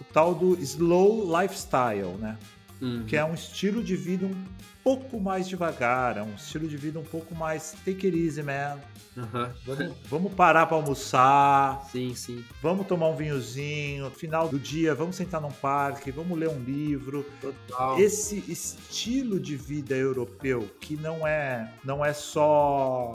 o 0.00 0.04
tal 0.12 0.34
do 0.34 0.54
slow 0.60 1.24
lifestyle, 1.40 2.14
né? 2.18 2.38
Uhum. 2.82 3.04
Que 3.06 3.16
é 3.16 3.24
um 3.24 3.32
estilo 3.32 3.82
de 3.82 3.94
vida 3.94 4.26
um 4.26 4.34
pouco 4.82 5.20
mais 5.20 5.48
devagar, 5.48 6.16
é 6.18 6.22
um 6.22 6.34
estilo 6.34 6.66
de 6.66 6.76
vida 6.76 6.98
um 6.98 7.04
pouco 7.04 7.32
mais 7.32 7.76
take 7.84 8.08
it 8.08 8.18
easy, 8.18 8.42
man. 8.42 8.78
Aham. 9.16 9.54
Vamos, 9.64 9.92
vamos 10.08 10.34
parar 10.34 10.66
para 10.66 10.76
almoçar, 10.76 11.86
Sim, 11.92 12.14
sim. 12.14 12.44
vamos 12.60 12.86
tomar 12.86 13.08
um 13.08 13.14
vinhozinho, 13.14 14.10
final 14.10 14.48
do 14.48 14.58
dia, 14.58 14.94
vamos 14.94 15.14
sentar 15.14 15.40
num 15.40 15.50
parque, 15.50 16.10
vamos 16.10 16.36
ler 16.36 16.48
um 16.48 16.58
livro. 16.58 17.24
Total. 17.40 18.00
Esse 18.00 18.42
estilo 18.48 19.38
de 19.38 19.54
vida 19.54 19.94
europeu 19.94 20.68
que 20.80 20.96
não 20.96 21.24
é 21.24 21.72
não 21.84 22.04
é 22.04 22.12
só 22.12 23.12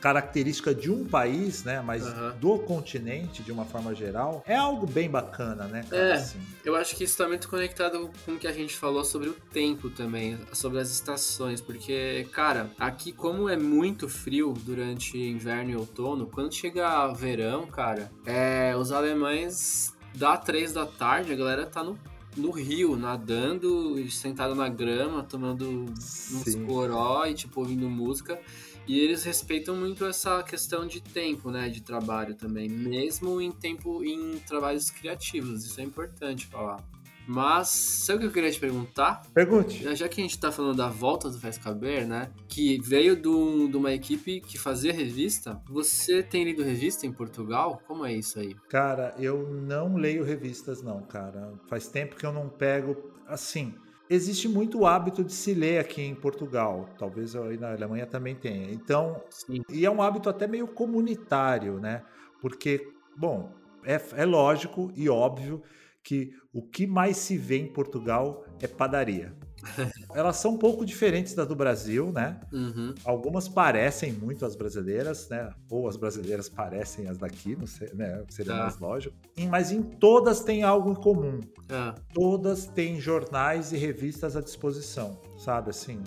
característica 0.00 0.74
de 0.74 0.90
um 0.90 1.04
país, 1.04 1.62
né, 1.64 1.80
mas 1.80 2.06
Aham. 2.06 2.36
do 2.40 2.58
continente 2.58 3.42
de 3.42 3.52
uma 3.52 3.64
forma 3.64 3.94
geral, 3.94 4.42
é 4.46 4.56
algo 4.56 4.86
bem 4.86 5.10
bacana, 5.10 5.64
né, 5.64 5.84
cara? 5.88 6.02
É. 6.02 6.12
Assim. 6.14 6.40
Eu 6.64 6.74
acho 6.74 6.96
que 6.96 7.04
isso 7.04 7.12
está 7.12 7.28
muito 7.28 7.48
conectado 7.48 8.10
com 8.24 8.32
o 8.32 8.38
que 8.38 8.46
a 8.46 8.52
gente 8.52 8.76
falou 8.76 9.04
sobre 9.04 9.28
o 9.28 9.34
tempo 9.52 9.90
também, 9.90 10.38
sobre 10.52 10.78
as 10.78 10.90
estações, 10.90 11.60
porque, 11.60 12.26
cara, 12.32 12.70
aqui 12.78 13.12
como 13.12 13.48
é 13.48 13.56
muito 13.56 14.08
frio 14.08 14.54
durante 14.64 15.18
inverno 15.18 15.70
e 15.70 15.76
outono, 15.76 16.26
quando 16.26 16.52
chega 16.52 17.06
verão, 17.12 17.66
cara, 17.66 18.10
é, 18.24 18.74
os 18.76 18.92
alemães 18.92 19.94
dá 20.14 20.36
três 20.36 20.72
da 20.72 20.86
tarde, 20.86 21.32
a 21.32 21.36
galera 21.36 21.66
tá 21.66 21.82
no, 21.82 21.98
no 22.36 22.50
rio, 22.50 22.96
nadando, 22.96 23.96
sentado 24.10 24.54
na 24.54 24.68
grama, 24.68 25.22
tomando 25.22 25.68
uns 25.68 26.44
Sim. 26.44 26.66
coró 26.66 27.26
e, 27.26 27.34
tipo, 27.34 27.60
ouvindo 27.60 27.88
música. 27.88 28.40
E 28.86 28.98
eles 28.98 29.22
respeitam 29.24 29.76
muito 29.76 30.04
essa 30.04 30.42
questão 30.42 30.86
de 30.86 31.00
tempo, 31.00 31.50
né, 31.50 31.68
de 31.68 31.80
trabalho 31.80 32.34
também, 32.34 32.68
mesmo 32.68 33.40
em 33.40 33.52
tempo 33.52 34.02
em 34.04 34.38
trabalhos 34.40 34.90
criativos, 34.90 35.64
isso 35.64 35.80
é 35.80 35.84
importante 35.84 36.46
falar. 36.46 36.82
Mas, 37.28 37.68
sabe 37.68 38.16
o 38.16 38.20
que 38.22 38.26
eu 38.26 38.32
queria 38.32 38.50
te 38.50 38.58
perguntar? 38.58 39.22
Pergunte. 39.32 39.94
Já- 39.94 40.08
que 40.08 40.20
a 40.20 40.24
gente 40.24 40.36
tá 40.40 40.50
falando 40.50 40.78
da 40.78 40.88
volta 40.88 41.30
do 41.30 41.38
Faz 41.38 41.56
Caber, 41.56 42.04
né, 42.08 42.32
que 42.48 42.80
veio 42.82 43.14
do- 43.14 43.68
de 43.68 43.76
uma 43.76 43.92
equipe 43.92 44.40
que 44.40 44.58
fazia 44.58 44.92
revista, 44.92 45.60
você 45.68 46.24
tem 46.24 46.42
lido 46.42 46.64
revista 46.64 47.06
em 47.06 47.12
Portugal? 47.12 47.80
Como 47.86 48.04
é 48.04 48.12
isso 48.12 48.40
aí? 48.40 48.56
Cara, 48.68 49.14
eu 49.16 49.48
não 49.48 49.94
leio 49.94 50.24
revistas, 50.24 50.82
não, 50.82 51.02
cara. 51.02 51.52
Faz 51.68 51.86
tempo 51.86 52.16
que 52.16 52.26
eu 52.26 52.32
não 52.32 52.48
pego. 52.48 52.96
Assim, 53.28 53.74
existe 54.10 54.48
muito 54.48 54.84
hábito 54.84 55.22
de 55.22 55.32
se 55.32 55.54
ler 55.54 55.78
aqui 55.78 56.02
em 56.02 56.14
Portugal. 56.16 56.88
Talvez 56.98 57.36
aí 57.36 57.56
na 57.56 57.70
Alemanha 57.72 58.04
também 58.04 58.34
tenha. 58.34 58.72
Então, 58.72 59.22
Sim. 59.30 59.62
e 59.70 59.86
é 59.86 59.90
um 59.90 60.02
hábito 60.02 60.28
até 60.28 60.48
meio 60.48 60.66
comunitário, 60.66 61.78
né? 61.78 62.02
Porque, 62.40 62.88
bom, 63.16 63.54
é, 63.84 64.00
é 64.16 64.24
lógico 64.24 64.90
e 64.96 65.08
óbvio 65.08 65.62
que 66.02 66.34
o 66.52 66.60
que 66.60 66.86
mais 66.86 67.18
se 67.18 67.38
vê 67.38 67.58
em 67.58 67.72
Portugal 67.72 68.44
é 68.60 68.66
padaria. 68.66 69.32
Elas 70.14 70.36
são 70.36 70.52
um 70.52 70.56
pouco 70.58 70.84
diferentes 70.84 71.34
das 71.34 71.46
do 71.46 71.54
Brasil, 71.54 72.10
né? 72.12 72.40
Uhum. 72.52 72.94
Algumas 73.04 73.48
parecem 73.48 74.12
muito 74.12 74.44
as 74.46 74.56
brasileiras, 74.56 75.28
né? 75.28 75.50
Ou 75.70 75.88
as 75.88 75.96
brasileiras 75.96 76.48
parecem 76.48 77.08
as 77.08 77.18
daqui, 77.18 77.56
não 77.56 77.66
sei, 77.66 77.90
né? 77.94 78.22
Seria 78.28 78.52
Tá. 78.52 78.58
mais 78.62 78.78
lógico. 78.78 79.14
Mas 79.48 79.70
em 79.70 79.82
todas 79.82 80.40
tem 80.40 80.62
algo 80.62 80.90
em 80.92 80.94
comum. 80.94 81.40
Ah, 81.68 81.94
Todas 82.12 82.66
têm 82.66 83.00
jornais 83.00 83.72
e 83.72 83.76
revistas 83.76 84.36
à 84.36 84.40
disposição, 84.40 85.18
sabe 85.38 85.70
assim? 85.70 86.00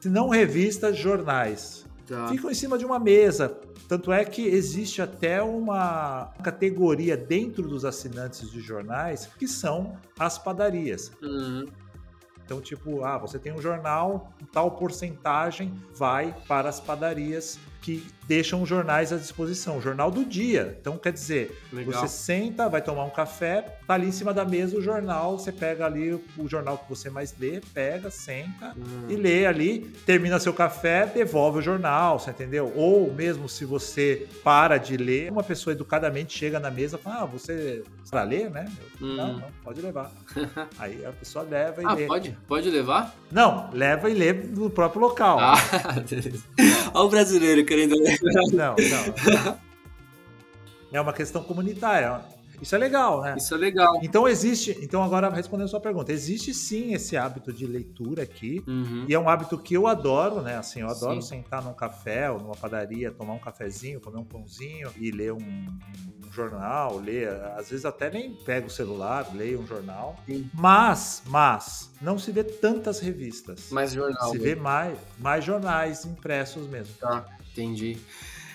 Se 0.00 0.08
não 0.08 0.28
revistas, 0.28 0.96
jornais. 0.96 1.84
tá. 2.06 2.28
Ficam 2.28 2.50
em 2.50 2.54
cima 2.54 2.76
de 2.78 2.84
uma 2.84 2.98
mesa. 2.98 3.48
Tanto 3.88 4.10
é 4.12 4.24
que 4.24 4.46
existe 4.46 5.02
até 5.02 5.42
uma 5.42 6.32
categoria 6.42 7.16
dentro 7.18 7.68
dos 7.68 7.84
assinantes 7.84 8.50
de 8.50 8.60
jornais 8.60 9.28
que 9.38 9.46
são 9.46 9.96
as 10.18 10.38
padarias. 10.38 11.12
Uhum. 11.22 11.66
Então, 12.44 12.60
tipo, 12.60 13.02
ah, 13.04 13.16
você 13.16 13.38
tem 13.38 13.52
um 13.52 13.60
jornal, 13.60 14.30
tal 14.52 14.72
porcentagem 14.72 15.74
vai 15.94 16.34
para 16.46 16.68
as 16.68 16.78
padarias 16.78 17.58
que 17.84 18.06
deixam 18.26 18.64
jornais 18.64 19.12
à 19.12 19.16
disposição, 19.18 19.76
o 19.76 19.82
jornal 19.82 20.10
do 20.10 20.24
dia. 20.24 20.74
Então, 20.80 20.96
quer 20.96 21.12
dizer, 21.12 21.60
Legal. 21.70 21.92
você 22.00 22.08
senta, 22.08 22.66
vai 22.70 22.80
tomar 22.80 23.04
um 23.04 23.10
café, 23.10 23.76
tá 23.86 23.92
ali 23.92 24.06
em 24.08 24.12
cima 24.12 24.32
da 24.32 24.46
mesa 24.46 24.78
o 24.78 24.80
jornal, 24.80 25.38
você 25.38 25.52
pega 25.52 25.84
ali 25.84 26.14
o 26.38 26.48
jornal 26.48 26.78
que 26.78 26.88
você 26.88 27.10
mais 27.10 27.34
lê, 27.38 27.60
pega, 27.74 28.10
senta 28.10 28.72
Hum. 28.74 29.08
e 29.10 29.16
lê 29.16 29.44
ali, 29.44 29.80
termina 30.06 30.40
seu 30.40 30.54
café, 30.54 31.04
devolve 31.04 31.58
o 31.58 31.62
jornal, 31.62 32.18
você 32.18 32.30
entendeu? 32.30 32.72
Ou 32.74 33.12
mesmo 33.12 33.46
se 33.50 33.66
você 33.66 34.26
para 34.42 34.78
de 34.78 34.96
ler, 34.96 35.30
uma 35.30 35.42
pessoa 35.42 35.74
educadamente 35.74 36.36
chega 36.38 36.58
na 36.58 36.70
mesa 36.70 36.96
e 36.96 36.98
fala: 37.02 37.22
Ah, 37.22 37.26
você 37.26 37.82
para 38.10 38.22
ler, 38.22 38.48
né? 38.50 38.64
Eu, 38.80 38.94
Hum. 39.06 39.16
Não, 39.16 39.32
não, 39.34 39.48
pode 39.62 39.82
levar. 39.82 40.10
Aí 40.78 41.04
a 41.04 41.10
pessoa 41.12 41.44
leva 41.44 41.82
e 41.82 41.84
Ah, 41.86 41.92
lê. 41.94 42.06
pode? 42.06 42.38
Pode 42.46 42.70
levar? 42.70 43.14
Não, 43.30 43.68
leva 43.72 44.08
e 44.08 44.14
lê 44.14 44.32
no 44.32 44.70
próprio 44.70 45.02
local. 45.02 45.38
Ah, 45.40 45.54
beleza. 46.08 46.44
Olha 46.94 47.04
o 47.04 47.08
brasileiro 47.10 47.64
querendo. 47.74 47.96
Não, 48.52 48.76
não. 48.76 49.58
É 50.92 51.00
uma 51.00 51.12
questão 51.12 51.42
comunitária. 51.42 52.20
Isso 52.60 52.74
é 52.74 52.78
legal, 52.78 53.20
né? 53.20 53.34
Isso 53.36 53.54
é 53.54 53.58
legal. 53.58 54.00
Então 54.02 54.28
existe. 54.28 54.78
Então, 54.82 55.02
agora 55.02 55.28
respondendo 55.28 55.66
a 55.66 55.68
sua 55.68 55.80
pergunta, 55.80 56.12
existe 56.12 56.54
sim 56.54 56.94
esse 56.94 57.16
hábito 57.16 57.52
de 57.52 57.66
leitura 57.66 58.22
aqui. 58.22 58.62
Uhum. 58.66 59.04
E 59.08 59.14
é 59.14 59.18
um 59.18 59.28
hábito 59.28 59.58
que 59.58 59.74
eu 59.74 59.86
adoro, 59.86 60.40
né? 60.40 60.56
Assim, 60.56 60.80
eu 60.80 60.88
adoro 60.88 61.20
Sim. 61.20 61.36
sentar 61.36 61.62
num 61.62 61.74
café 61.74 62.30
ou 62.30 62.38
numa 62.38 62.54
padaria, 62.54 63.10
tomar 63.10 63.34
um 63.34 63.38
cafezinho, 63.38 64.00
comer 64.00 64.18
um 64.18 64.24
pãozinho 64.24 64.90
e 64.96 65.10
ler 65.10 65.32
um, 65.32 65.38
um 65.38 66.32
jornal, 66.32 66.98
ler. 66.98 67.28
Às 67.56 67.70
vezes 67.70 67.84
até 67.84 68.10
nem 68.10 68.34
pego 68.34 68.66
o 68.66 68.70
celular, 68.70 69.28
leio 69.34 69.60
um 69.60 69.66
jornal. 69.66 70.16
Sim. 70.26 70.48
Mas, 70.52 71.22
mas, 71.26 71.90
não 72.00 72.18
se 72.18 72.32
vê 72.32 72.44
tantas 72.44 73.00
revistas. 73.00 73.70
Mais 73.70 73.92
jornal. 73.92 74.30
se 74.30 74.38
né? 74.38 74.44
vê 74.44 74.54
mais, 74.54 74.98
mais 75.18 75.44
jornais 75.44 76.04
impressos 76.04 76.66
mesmo. 76.66 76.94
Tá, 76.98 77.24
entendi. 77.52 77.98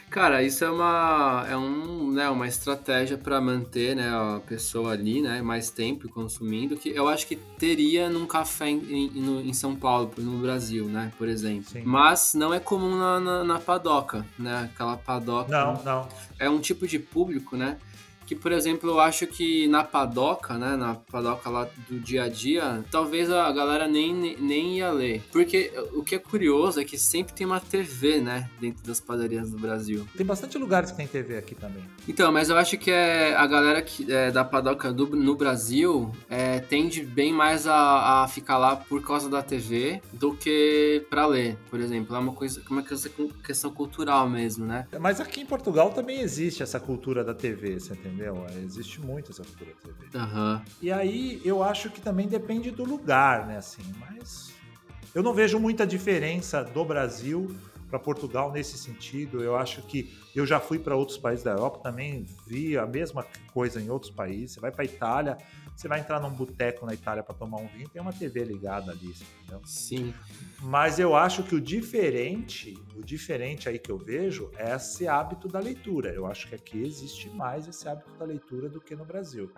Cara, 0.09 0.41
isso 0.41 0.65
é 0.65 0.71
uma, 0.71 1.45
é 1.47 1.55
um, 1.55 2.11
né, 2.11 2.27
uma 2.29 2.47
estratégia 2.47 3.17
para 3.17 3.39
manter 3.39 3.95
né, 3.95 4.09
a 4.09 4.39
pessoa 4.39 4.91
ali 4.91 5.21
né, 5.21 5.41
mais 5.41 5.69
tempo 5.69 6.09
consumindo, 6.09 6.75
que 6.75 6.89
eu 6.89 7.07
acho 7.07 7.27
que 7.27 7.35
teria 7.35 8.09
num 8.09 8.25
café 8.25 8.69
em, 8.69 8.79
em, 8.89 9.49
em 9.49 9.53
São 9.53 9.75
Paulo, 9.75 10.11
no 10.17 10.39
Brasil, 10.39 10.85
né, 10.85 11.11
por 11.17 11.27
exemplo. 11.27 11.69
Sim. 11.69 11.83
Mas 11.85 12.33
não 12.33 12.51
é 12.53 12.59
comum 12.59 12.97
na, 12.97 13.19
na, 13.19 13.43
na 13.43 13.59
padoca, 13.59 14.25
né? 14.37 14.69
Aquela 14.73 14.97
padoca. 14.97 15.51
Não, 15.51 15.83
não. 15.83 16.09
É 16.39 16.49
um 16.49 16.59
tipo 16.59 16.87
de 16.87 16.97
público, 16.97 17.55
né? 17.55 17.77
Que, 18.29 18.35
por 18.35 18.51
exemplo, 18.51 18.91
eu 18.91 18.99
acho 18.99 19.25
que 19.25 19.67
na 19.67 19.83
padoca, 19.83 20.55
né? 20.55 20.75
Na 20.75 20.93
padoca 20.93 21.49
lá 21.49 21.67
do 21.89 21.99
dia 21.99 22.25
a 22.25 22.29
dia, 22.29 22.85
talvez 22.91 23.31
a 23.31 23.51
galera 23.51 23.87
nem, 23.87 24.37
nem 24.37 24.77
ia 24.77 24.91
ler. 24.91 25.23
Porque 25.31 25.71
o 25.93 26.03
que 26.03 26.13
é 26.13 26.19
curioso 26.19 26.79
é 26.79 26.83
que 26.83 26.95
sempre 26.95 27.33
tem 27.33 27.47
uma 27.47 27.59
TV, 27.59 28.21
né? 28.21 28.47
Dentro 28.61 28.85
das 28.85 28.99
padarias 28.99 29.49
do 29.49 29.57
Brasil. 29.57 30.07
Tem 30.15 30.23
bastante 30.23 30.59
lugares 30.59 30.91
que 30.91 30.97
tem 30.97 31.07
TV 31.07 31.37
aqui 31.37 31.55
também. 31.55 31.83
Então, 32.07 32.31
mas 32.31 32.51
eu 32.51 32.57
acho 32.57 32.77
que 32.77 32.91
é 32.91 33.33
a 33.35 33.47
galera 33.47 33.81
que, 33.81 34.05
é, 34.13 34.29
da 34.29 34.45
padoca 34.45 34.93
do, 34.93 35.07
no 35.07 35.33
Brasil 35.33 36.11
é, 36.29 36.59
tende 36.59 37.01
bem 37.01 37.33
mais 37.33 37.65
a, 37.65 38.21
a 38.21 38.27
ficar 38.27 38.59
lá 38.59 38.75
por 38.75 39.01
causa 39.01 39.27
da 39.27 39.41
TV 39.41 40.03
do 40.13 40.35
que 40.35 41.03
pra 41.09 41.25
ler, 41.25 41.57
por 41.67 41.79
exemplo. 41.79 42.15
É 42.15 42.19
uma 42.19 42.33
coisa, 42.33 42.61
uma 42.69 42.83
questão, 42.83 43.27
questão 43.43 43.71
cultural 43.71 44.29
mesmo, 44.29 44.67
né? 44.67 44.87
Mas 44.99 45.19
aqui 45.19 45.41
em 45.41 45.47
Portugal 45.47 45.89
também 45.89 46.21
existe 46.21 46.61
essa 46.61 46.79
cultura 46.79 47.23
da 47.23 47.33
TV, 47.33 47.79
você 47.79 47.93
entendeu? 47.93 48.18
É, 48.23 48.59
Existe 48.59 49.01
muito 49.01 49.31
essa 49.31 49.43
cultura 49.43 49.71
TV. 49.83 50.17
Aham. 50.17 50.63
E 50.81 50.91
aí 50.91 51.41
eu 51.43 51.63
acho 51.63 51.89
que 51.89 52.01
também 52.01 52.27
depende 52.27 52.71
do 52.71 52.83
lugar, 52.83 53.47
né? 53.47 53.57
Assim, 53.57 53.83
mas 53.99 54.53
eu 55.13 55.23
não 55.23 55.33
vejo 55.33 55.59
muita 55.59 55.85
diferença 55.87 56.63
do 56.63 56.85
Brasil 56.85 57.55
para 57.89 57.97
Portugal 57.99 58.51
nesse 58.51 58.77
sentido. 58.77 59.43
Eu 59.43 59.55
acho 59.55 59.81
que 59.81 60.13
eu 60.35 60.45
já 60.45 60.59
fui 60.59 60.77
para 60.77 60.95
outros 60.95 61.17
países 61.17 61.43
da 61.43 61.51
Europa, 61.51 61.79
também 61.79 62.25
vi 62.45 62.77
a 62.77 62.85
mesma 62.85 63.25
coisa 63.53 63.81
em 63.81 63.89
outros 63.89 64.11
países. 64.11 64.51
Você 64.51 64.59
vai 64.59 64.71
para 64.71 64.85
Itália, 64.85 65.37
você 65.79 65.87
vai 65.87 66.01
entrar 66.01 66.19
num 66.19 66.29
boteco 66.29 66.85
na 66.85 66.93
Itália 66.93 67.23
para 67.23 67.33
tomar 67.33 67.55
um 67.55 67.67
vinho, 67.67 67.87
tem 67.87 68.01
uma 68.01 68.11
TV 68.11 68.43
ligada 68.43 68.91
ali, 68.91 69.15
entendeu? 69.37 69.61
Sim. 69.63 70.13
Mas 70.61 70.99
eu 70.99 71.15
acho 71.15 71.41
que 71.41 71.55
o 71.55 71.61
diferente, 71.61 72.77
o 72.97 73.01
diferente 73.01 73.69
aí 73.69 73.79
que 73.79 73.89
eu 73.89 73.97
vejo 73.97 74.51
é 74.57 74.75
esse 74.75 75.07
hábito 75.07 75.47
da 75.47 75.57
leitura. 75.57 76.09
Eu 76.09 76.25
acho 76.25 76.49
que 76.49 76.55
aqui 76.55 76.85
existe 76.85 77.29
mais 77.29 77.65
esse 77.65 77.87
hábito 77.87 78.11
da 78.17 78.25
leitura 78.25 78.67
do 78.67 78.81
que 78.81 78.93
no 78.93 79.05
Brasil. 79.05 79.49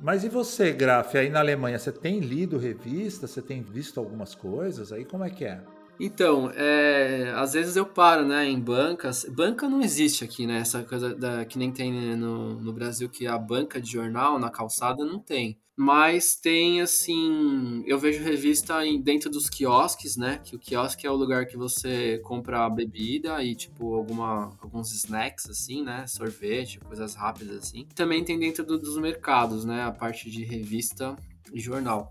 Mas 0.00 0.24
e 0.24 0.28
você, 0.28 0.72
Graf, 0.72 1.14
aí 1.14 1.30
na 1.30 1.38
Alemanha, 1.38 1.78
você 1.78 1.92
tem 1.92 2.18
lido 2.18 2.58
revista, 2.58 3.28
você 3.28 3.40
tem 3.40 3.62
visto 3.62 4.00
algumas 4.00 4.34
coisas 4.34 4.92
aí? 4.92 5.04
Como 5.04 5.22
é 5.22 5.30
que 5.30 5.44
é? 5.44 5.62
Então, 6.02 6.50
é, 6.54 7.30
às 7.36 7.52
vezes 7.52 7.76
eu 7.76 7.84
paro, 7.84 8.24
né, 8.24 8.48
em 8.48 8.58
bancas. 8.58 9.26
Banca 9.28 9.68
não 9.68 9.82
existe 9.82 10.24
aqui, 10.24 10.46
né? 10.46 10.60
Essa 10.60 10.82
coisa 10.82 11.14
da, 11.14 11.44
que 11.44 11.58
nem 11.58 11.70
tem 11.70 12.16
no, 12.16 12.54
no 12.58 12.72
Brasil, 12.72 13.06
que 13.10 13.26
a 13.26 13.36
banca 13.36 13.78
de 13.78 13.92
jornal 13.92 14.38
na 14.38 14.48
calçada 14.48 15.04
não 15.04 15.18
tem. 15.18 15.58
Mas 15.76 16.36
tem, 16.36 16.80
assim, 16.80 17.82
eu 17.86 17.98
vejo 17.98 18.22
revista 18.22 18.84
em, 18.84 19.00
dentro 19.00 19.28
dos 19.28 19.50
quiosques, 19.50 20.16
né? 20.16 20.40
Que 20.42 20.56
o 20.56 20.58
quiosque 20.58 21.06
é 21.06 21.10
o 21.10 21.16
lugar 21.16 21.44
que 21.46 21.56
você 21.56 22.18
compra 22.24 22.68
bebida 22.70 23.42
e, 23.44 23.54
tipo, 23.54 23.94
alguma, 23.94 24.56
alguns 24.62 24.92
snacks, 24.92 25.50
assim, 25.50 25.82
né? 25.82 26.06
Sorvete, 26.06 26.80
coisas 26.80 27.14
rápidas, 27.14 27.58
assim. 27.58 27.86
Também 27.94 28.24
tem 28.24 28.38
dentro 28.38 28.64
do, 28.64 28.78
dos 28.78 28.96
mercados, 28.96 29.66
né? 29.66 29.82
A 29.82 29.92
parte 29.92 30.30
de 30.30 30.44
revista 30.44 31.14
e 31.52 31.60
jornal. 31.60 32.10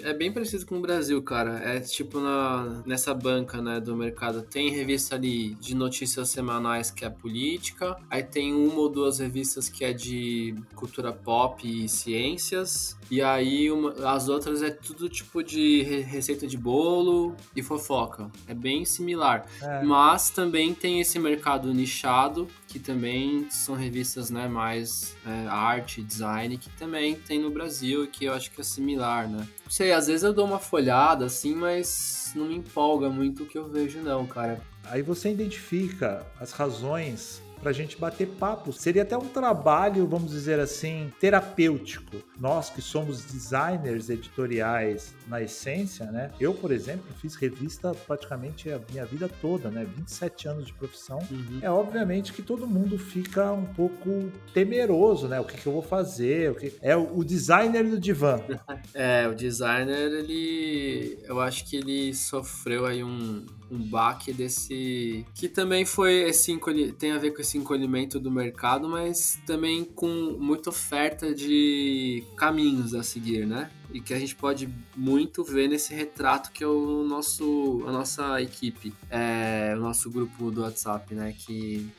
É 0.00 0.12
bem 0.12 0.32
parecido 0.32 0.66
com 0.66 0.76
o 0.76 0.80
Brasil, 0.80 1.20
cara. 1.22 1.58
É 1.58 1.80
tipo 1.80 2.20
na, 2.20 2.82
nessa 2.86 3.12
banca 3.14 3.60
né, 3.60 3.80
do 3.80 3.96
mercado. 3.96 4.42
Tem 4.42 4.70
revista 4.70 5.14
ali 5.14 5.54
de 5.56 5.74
notícias 5.74 6.28
semanais 6.28 6.90
que 6.90 7.04
é 7.04 7.10
política. 7.10 7.96
Aí 8.10 8.22
tem 8.22 8.54
uma 8.54 8.80
ou 8.80 8.88
duas 8.88 9.18
revistas 9.18 9.68
que 9.68 9.84
é 9.84 9.92
de 9.92 10.54
cultura 10.74 11.12
pop 11.12 11.62
e 11.66 11.88
ciências. 11.88 12.96
E 13.10 13.20
aí 13.20 13.70
uma, 13.70 13.92
as 14.10 14.28
outras 14.28 14.62
é 14.62 14.70
tudo 14.70 15.08
tipo 15.08 15.42
de 15.42 15.82
receita 15.82 16.46
de 16.46 16.56
bolo 16.56 17.36
e 17.54 17.62
fofoca. 17.62 18.30
É 18.46 18.54
bem 18.54 18.84
similar. 18.84 19.46
É. 19.60 19.82
Mas 19.82 20.30
também 20.30 20.74
tem 20.74 21.00
esse 21.00 21.18
mercado 21.18 21.72
nichado, 21.72 22.48
que 22.72 22.78
também 22.78 23.46
são 23.50 23.74
revistas 23.74 24.30
né, 24.30 24.48
mais 24.48 25.14
é, 25.26 25.46
arte, 25.46 26.02
design, 26.02 26.56
que 26.56 26.70
também 26.70 27.14
tem 27.14 27.38
no 27.38 27.50
Brasil 27.50 28.04
e 28.04 28.06
que 28.06 28.24
eu 28.24 28.32
acho 28.32 28.50
que 28.50 28.62
é 28.62 28.64
similar, 28.64 29.28
né? 29.28 29.46
Não 29.62 29.70
sei, 29.70 29.92
às 29.92 30.06
vezes 30.06 30.22
eu 30.22 30.32
dou 30.32 30.46
uma 30.46 30.58
folhada 30.58 31.26
assim, 31.26 31.54
mas 31.54 32.32
não 32.34 32.46
me 32.46 32.56
empolga 32.56 33.10
muito 33.10 33.42
o 33.42 33.46
que 33.46 33.58
eu 33.58 33.68
vejo 33.68 33.98
não, 33.98 34.26
cara. 34.26 34.58
Aí 34.84 35.02
você 35.02 35.30
identifica 35.30 36.26
as 36.40 36.52
razões 36.52 37.42
para 37.62 37.70
a 37.70 37.72
gente 37.72 37.96
bater 37.96 38.26
papo. 38.26 38.72
Seria 38.72 39.02
até 39.02 39.16
um 39.16 39.28
trabalho, 39.28 40.06
vamos 40.06 40.32
dizer 40.32 40.58
assim, 40.58 41.12
terapêutico. 41.20 42.16
Nós 42.38 42.68
que 42.68 42.82
somos 42.82 43.24
designers 43.24 44.10
editoriais 44.10 45.14
na 45.28 45.40
essência, 45.40 46.06
né? 46.06 46.32
Eu, 46.40 46.52
por 46.52 46.72
exemplo, 46.72 47.04
fiz 47.20 47.36
revista 47.36 47.94
praticamente 48.06 48.68
a 48.70 48.80
minha 48.90 49.06
vida 49.06 49.30
toda, 49.40 49.70
né? 49.70 49.86
27 49.96 50.48
anos 50.48 50.66
de 50.66 50.72
profissão. 50.72 51.20
Uhum. 51.30 51.60
É 51.62 51.70
obviamente 51.70 52.32
que 52.32 52.42
todo 52.42 52.66
mundo 52.66 52.98
fica 52.98 53.52
um 53.52 53.64
pouco 53.64 54.32
temeroso, 54.52 55.28
né? 55.28 55.38
O 55.38 55.44
que, 55.44 55.56
que 55.56 55.66
eu 55.66 55.72
vou 55.72 55.82
fazer? 55.82 56.50
O 56.50 56.54
que... 56.56 56.72
É 56.82 56.96
o 56.96 57.22
designer 57.22 57.88
do 57.88 58.00
divã. 58.00 58.40
é, 58.92 59.28
o 59.28 59.34
designer, 59.34 60.12
ele. 60.12 61.18
Eu 61.24 61.40
acho 61.40 61.64
que 61.64 61.76
ele 61.76 62.12
sofreu 62.12 62.86
aí 62.86 63.04
um 63.04 63.46
um 63.72 63.78
baque 63.78 64.32
desse. 64.32 65.24
que 65.34 65.48
também 65.48 65.86
foi 65.86 66.28
esse 66.28 66.52
encolhi... 66.52 66.92
tem 66.92 67.12
a 67.12 67.18
ver 67.18 67.30
com 67.30 67.40
esse 67.40 67.56
encolhimento 67.56 68.20
do 68.20 68.30
mercado, 68.30 68.86
mas 68.86 69.40
também 69.46 69.82
com 69.84 70.36
muita 70.38 70.68
oferta 70.68 71.34
de 71.34 72.22
caminhos 72.36 72.94
a 72.94 73.02
seguir, 73.02 73.46
né? 73.46 73.70
E 73.92 74.00
que 74.00 74.12
a 74.12 74.18
gente 74.18 74.36
pode 74.36 74.68
muito 74.94 75.42
ver 75.42 75.68
nesse 75.68 75.94
retrato 75.94 76.52
que 76.52 76.62
é 76.62 76.66
o 76.66 77.02
nosso, 77.02 77.82
a 77.86 77.92
nossa 77.92 78.40
equipe, 78.42 78.92
é, 79.10 79.74
o 79.76 79.80
nosso 79.80 80.10
grupo 80.10 80.50
do 80.50 80.60
WhatsApp, 80.60 81.14
né? 81.14 81.34
Que 81.36 81.90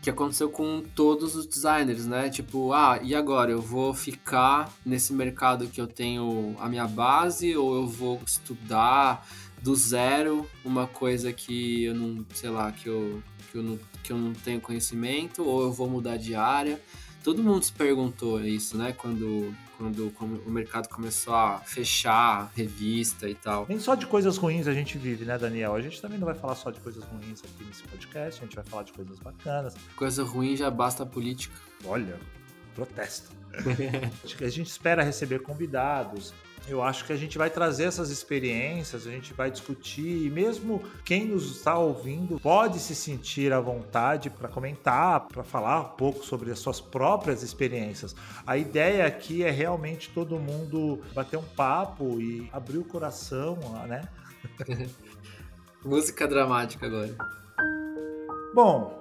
que 0.00 0.10
aconteceu 0.10 0.48
com 0.48 0.82
todos 0.94 1.34
os 1.34 1.44
designers, 1.44 2.06
né? 2.06 2.30
Tipo, 2.30 2.72
ah, 2.72 3.00
e 3.02 3.14
agora? 3.14 3.50
Eu 3.50 3.60
vou 3.60 3.92
ficar 3.92 4.72
nesse 4.86 5.12
mercado 5.12 5.66
que 5.66 5.80
eu 5.80 5.86
tenho 5.86 6.56
a 6.60 6.68
minha 6.68 6.86
base 6.86 7.56
ou 7.56 7.74
eu 7.74 7.86
vou 7.86 8.20
estudar 8.24 9.26
do 9.62 9.74
zero 9.74 10.48
uma 10.64 10.86
coisa 10.86 11.32
que 11.32 11.84
eu 11.84 11.94
não, 11.94 12.24
sei 12.34 12.50
lá, 12.50 12.70
que 12.72 12.88
eu, 12.88 13.22
que 13.50 13.58
eu, 13.58 13.62
não, 13.62 13.78
que 14.02 14.12
eu 14.12 14.16
não 14.16 14.32
tenho 14.32 14.60
conhecimento, 14.60 15.44
ou 15.44 15.62
eu 15.62 15.72
vou 15.72 15.88
mudar 15.88 16.16
de 16.16 16.34
área. 16.34 16.80
Todo 17.22 17.42
mundo 17.42 17.62
se 17.64 17.72
perguntou 17.72 18.40
isso, 18.40 18.78
né? 18.78 18.92
Quando, 18.92 19.54
quando 19.76 20.12
o 20.46 20.50
mercado 20.50 20.88
começou 20.88 21.34
a 21.34 21.58
fechar 21.58 22.50
revista 22.54 23.28
e 23.28 23.34
tal. 23.34 23.66
Nem 23.68 23.78
só 23.78 23.94
de 23.94 24.06
coisas 24.06 24.36
ruins 24.36 24.66
a 24.66 24.72
gente 24.72 24.96
vive, 24.96 25.24
né, 25.24 25.36
Daniel? 25.36 25.74
A 25.74 25.80
gente 25.80 26.00
também 26.00 26.18
não 26.18 26.26
vai 26.26 26.34
falar 26.34 26.54
só 26.54 26.70
de 26.70 26.80
coisas 26.80 27.04
ruins 27.04 27.42
aqui 27.44 27.64
nesse 27.64 27.82
podcast, 27.82 28.40
a 28.40 28.44
gente 28.44 28.54
vai 28.54 28.64
falar 28.64 28.84
de 28.84 28.92
coisas 28.92 29.18
bacanas. 29.18 29.74
Coisa 29.96 30.22
ruim 30.22 30.56
já 30.56 30.70
basta 30.70 31.02
a 31.02 31.06
política. 31.06 31.54
Olha, 31.84 32.18
protesto. 32.74 33.30
a 34.44 34.48
gente 34.48 34.68
espera 34.68 35.02
receber 35.02 35.40
convidados, 35.40 36.32
eu 36.70 36.82
acho 36.82 37.04
que 37.04 37.12
a 37.12 37.16
gente 37.16 37.38
vai 37.38 37.50
trazer 37.50 37.84
essas 37.84 38.10
experiências, 38.10 39.06
a 39.06 39.10
gente 39.10 39.32
vai 39.32 39.50
discutir, 39.50 40.26
e 40.26 40.30
mesmo 40.30 40.82
quem 41.04 41.26
nos 41.26 41.50
está 41.56 41.78
ouvindo 41.78 42.38
pode 42.40 42.78
se 42.78 42.94
sentir 42.94 43.52
à 43.52 43.60
vontade 43.60 44.30
para 44.30 44.48
comentar, 44.48 45.26
para 45.28 45.42
falar 45.42 45.80
um 45.80 45.96
pouco 45.96 46.24
sobre 46.24 46.50
as 46.50 46.58
suas 46.58 46.80
próprias 46.80 47.42
experiências. 47.42 48.14
A 48.46 48.56
ideia 48.56 49.06
aqui 49.06 49.44
é 49.44 49.50
realmente 49.50 50.10
todo 50.10 50.38
mundo 50.38 51.00
bater 51.14 51.38
um 51.38 51.44
papo 51.56 52.20
e 52.20 52.48
abrir 52.52 52.78
o 52.78 52.84
coração, 52.84 53.58
né? 53.86 54.08
Música 55.84 56.26
dramática 56.26 56.86
agora. 56.86 57.16
Bom, 58.54 58.97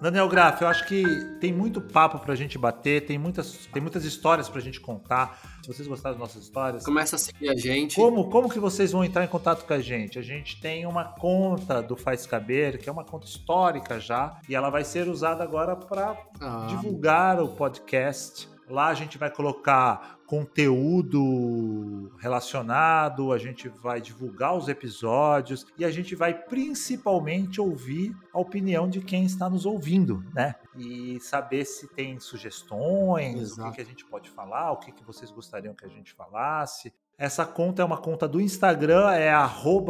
Daniel 0.00 0.28
Graff, 0.28 0.62
eu 0.62 0.68
acho 0.68 0.86
que 0.86 1.04
tem 1.40 1.52
muito 1.52 1.80
papo 1.80 2.20
pra 2.20 2.36
gente 2.36 2.56
bater, 2.56 3.04
tem 3.04 3.18
muitas, 3.18 3.66
tem 3.72 3.82
muitas 3.82 4.04
histórias 4.04 4.48
pra 4.48 4.60
gente 4.60 4.80
contar. 4.80 5.40
Se 5.62 5.66
vocês 5.66 5.88
gostaram 5.88 6.16
das 6.16 6.20
nossas 6.20 6.44
histórias. 6.44 6.84
Começa 6.84 7.16
a 7.16 7.18
seguir 7.18 7.48
a 7.48 7.56
gente. 7.56 7.96
Como, 7.96 8.30
como 8.30 8.48
que 8.48 8.60
vocês 8.60 8.92
vão 8.92 9.04
entrar 9.04 9.24
em 9.24 9.28
contato 9.28 9.66
com 9.66 9.72
a 9.72 9.80
gente? 9.80 10.18
A 10.18 10.22
gente 10.22 10.60
tem 10.60 10.86
uma 10.86 11.04
conta 11.04 11.82
do 11.82 11.96
Faz 11.96 12.26
Caber, 12.26 12.78
que 12.78 12.88
é 12.88 12.92
uma 12.92 13.04
conta 13.04 13.26
histórica 13.26 13.98
já, 13.98 14.38
e 14.48 14.54
ela 14.54 14.70
vai 14.70 14.84
ser 14.84 15.08
usada 15.08 15.42
agora 15.42 15.74
para 15.74 16.16
ah. 16.40 16.66
divulgar 16.68 17.40
o 17.42 17.48
podcast. 17.48 18.48
Lá 18.68 18.88
a 18.88 18.94
gente 18.94 19.18
vai 19.18 19.30
colocar 19.30 20.17
conteúdo 20.28 22.12
relacionado, 22.18 23.32
a 23.32 23.38
gente 23.38 23.66
vai 23.66 23.98
divulgar 23.98 24.54
os 24.54 24.68
episódios 24.68 25.66
e 25.78 25.86
a 25.86 25.90
gente 25.90 26.14
vai 26.14 26.34
principalmente 26.34 27.58
ouvir 27.58 28.14
a 28.30 28.38
opinião 28.38 28.86
de 28.86 29.00
quem 29.00 29.24
está 29.24 29.48
nos 29.48 29.64
ouvindo, 29.64 30.22
né? 30.34 30.54
E 30.76 31.18
saber 31.20 31.64
se 31.64 31.88
tem 31.88 32.20
sugestões, 32.20 33.40
Exato. 33.40 33.62
o 33.62 33.70
que, 33.70 33.76
que, 33.76 33.82
a 33.82 33.84
gente 33.86 34.04
pode 34.04 34.28
falar, 34.28 34.70
o 34.72 34.76
que, 34.76 34.92
que 34.92 35.02
vocês 35.02 35.30
gostariam 35.30 35.74
que 35.74 35.86
a 35.86 35.88
gente 35.88 36.12
falasse. 36.12 36.92
Essa 37.20 37.44
conta 37.44 37.82
é 37.82 37.84
uma 37.84 37.96
conta 37.96 38.28
do 38.28 38.40
Instagram, 38.40 39.10
é 39.10 39.34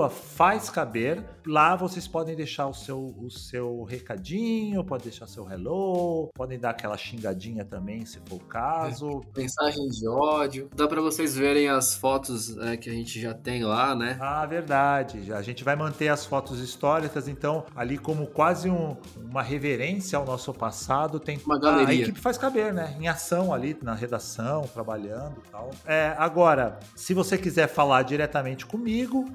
fazcaber. 0.09 1.23
Lá 1.47 1.77
vocês 1.77 2.09
podem 2.09 2.35
deixar 2.35 2.67
o 2.69 2.73
seu, 2.73 3.15
o 3.19 3.31
seu 3.31 3.85
recadinho, 3.85 4.83
pode 4.83 5.05
deixar 5.05 5.27
seu 5.27 5.51
hello, 5.51 6.31
podem 6.35 6.59
dar 6.59 6.71
aquela 6.71 6.97
xingadinha 6.97 7.67
também, 7.67 8.07
se 8.07 8.19
for 8.27 8.37
o 8.37 8.41
caso. 8.41 9.23
Mensagem 9.37 9.89
de 9.89 10.09
ódio. 10.09 10.71
Dá 10.75 10.89
para 10.89 11.03
vocês 11.03 11.37
verem 11.37 11.69
as 11.69 11.95
fotos 11.95 12.57
é, 12.59 12.79
que 12.79 12.89
a 12.89 12.93
gente 12.95 13.21
já 13.21 13.35
tem 13.35 13.63
lá, 13.63 13.95
né? 13.95 14.17
Ah, 14.21 14.47
verdade. 14.47 15.31
A 15.31 15.43
gente 15.43 15.63
vai 15.63 15.77
manter 15.77 16.09
as 16.09 16.25
fotos 16.25 16.61
históricas, 16.61 17.29
então, 17.29 17.67
ali 17.77 17.99
como 17.99 18.27
quase 18.27 18.71
um, 18.71 18.97
uma 19.17 19.43
reverência 19.43 20.19
ao 20.19 20.25
nosso 20.25 20.55
passado, 20.55 21.21
tem 21.21 21.39
uma 21.45 21.61
galeria. 21.61 21.89
a 21.89 22.03
equipe 22.09 22.21
faz 22.21 22.39
caber, 22.39 22.73
né? 22.73 22.97
Em 22.99 23.07
ação 23.07 23.53
ali 23.53 23.77
na 23.83 23.95
redação, 23.95 24.63
trabalhando 24.63 25.43
e 25.47 25.51
tal. 25.51 25.71
É, 25.87 26.15
agora, 26.19 26.79
se 26.95 27.18
você 27.19 27.37
quiser 27.37 27.67
falar 27.67 28.03
diretamente 28.03 28.65
comigo 28.65 29.29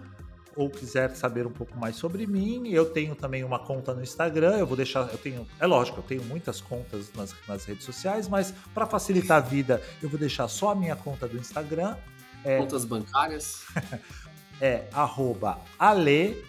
ou 0.55 0.69
quiser 0.69 1.13
saber 1.15 1.45
um 1.45 1.51
pouco 1.51 1.77
mais 1.77 1.97
sobre 1.97 2.25
mim, 2.25 2.69
eu 2.69 2.85
tenho 2.85 3.13
também 3.13 3.43
uma 3.43 3.59
conta 3.59 3.93
no 3.93 4.01
Instagram. 4.01 4.57
Eu 4.57 4.65
vou 4.65 4.77
deixar, 4.77 5.09
eu 5.11 5.17
tenho, 5.17 5.45
é 5.59 5.65
lógico, 5.65 5.99
eu 5.99 6.03
tenho 6.03 6.23
muitas 6.23 6.61
contas 6.61 7.11
nas, 7.13 7.35
nas 7.47 7.65
redes 7.65 7.83
sociais, 7.83 8.29
mas 8.29 8.53
para 8.73 8.85
facilitar 8.85 9.37
a 9.37 9.41
vida, 9.41 9.81
eu 10.01 10.07
vou 10.07 10.17
deixar 10.17 10.47
só 10.47 10.69
a 10.69 10.75
minha 10.75 10.95
conta 10.95 11.27
do 11.27 11.37
Instagram. 11.37 11.97
É, 12.45 12.59
Contas 12.59 12.85
bancárias. 12.85 13.63
é 14.61 14.85
arroba 14.93 15.59
ale 15.77 16.41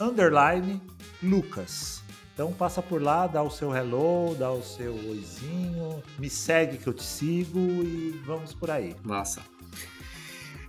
underline 0.00 0.80
Lucas. 1.22 2.02
Então 2.32 2.52
passa 2.52 2.80
por 2.80 3.02
lá, 3.02 3.26
dá 3.26 3.42
o 3.42 3.50
seu 3.50 3.74
hello, 3.74 4.34
dá 4.34 4.50
o 4.50 4.62
seu 4.62 4.92
oizinho, 4.92 6.02
me 6.18 6.30
segue 6.30 6.78
que 6.78 6.86
eu 6.86 6.94
te 6.94 7.04
sigo 7.04 7.58
e 7.58 8.20
vamos 8.24 8.54
por 8.54 8.70
aí. 8.70 8.96
Massa. 9.04 9.53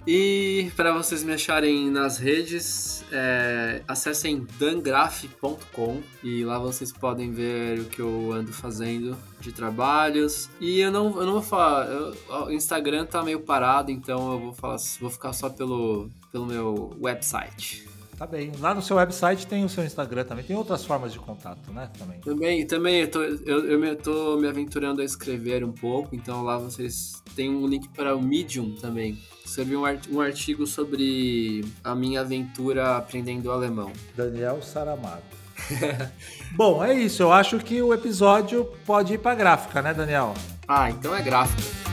E 0.08 0.72
para 0.76 0.94
vocês 0.94 1.24
me 1.24 1.34
acharem 1.34 1.90
nas 1.90 2.20
redes, 2.20 3.04
é, 3.12 3.82
acessem 3.88 4.46
dangraph.com 4.60 6.02
e 6.24 6.44
lá 6.44 6.60
vocês 6.60 6.92
podem 6.92 7.32
ver 7.32 7.80
o 7.80 7.86
que 7.86 8.02
eu 8.02 8.32
ando 8.32 8.54
fazendo 8.54 9.18
de 9.40 9.52
trabalhos. 9.52 10.48
E 10.62 10.80
eu 10.80 10.92
não, 10.92 11.08
eu 11.20 11.26
não 11.26 11.34
vou 11.34 11.42
falar, 11.42 11.88
eu, 11.88 12.16
o 12.46 12.52
Instagram 12.52 13.06
tá 13.06 13.24
meio 13.24 13.40
parado, 13.40 13.90
então 13.90 14.34
eu 14.34 14.40
vou, 14.40 14.54
falar, 14.54 14.78
vou 15.00 15.10
ficar 15.10 15.34
só 15.34 15.50
pelo, 15.50 16.08
pelo 16.32 16.46
meu 16.46 16.96
website. 17.02 17.95
Tá 18.18 18.26
bem. 18.26 18.52
Lá 18.60 18.74
no 18.74 18.82
seu 18.82 18.96
website 18.96 19.46
tem 19.46 19.66
o 19.66 19.70
seu 19.70 19.84
Instagram 19.84 20.24
também. 20.24 20.44
Tem 20.46 20.56
outras 20.56 20.86
formas 20.86 21.12
de 21.12 21.20
contato, 21.20 21.72
né? 21.72 21.90
Também. 21.98 22.20
Também, 22.22 22.66
também 22.66 23.02
eu 23.02 23.12
tô, 23.12 23.22
eu, 23.22 23.66
eu 23.72 23.80
me, 23.80 23.94
tô 23.96 24.38
me 24.38 24.48
aventurando 24.48 25.02
a 25.02 25.06
escrever 25.06 25.64
um 25.64 25.72
pouco, 25.72 26.16
então 26.16 26.42
lá 26.44 26.58
vocês 26.58 27.22
têm 27.36 27.50
um 27.50 27.68
link 27.68 27.90
para 27.90 28.16
o 28.16 28.22
Medium 28.22 28.76
também. 28.76 29.20
Escrevi 29.46 29.76
um, 29.76 29.84
um 30.12 30.22
artigo 30.22 30.66
sobre 30.66 31.66
a 31.84 31.94
minha 31.94 32.22
aventura 32.22 32.96
aprendendo 32.96 33.52
alemão. 33.52 33.92
Daniel 34.16 34.62
Saramago. 34.62 35.22
Bom, 36.56 36.84
é 36.84 36.94
isso. 36.94 37.24
Eu 37.24 37.32
acho 37.32 37.60
que 37.60 37.82
o 37.82 37.94
episódio 37.94 38.66
pode 38.86 39.14
ir 39.14 39.18
para 39.20 39.36
gráfica, 39.36 39.82
né, 39.82 39.94
Daniel? 39.94 40.34
Ah, 40.68 40.90
então 40.90 41.16
é 41.16 41.22
gráfica. 41.22 41.85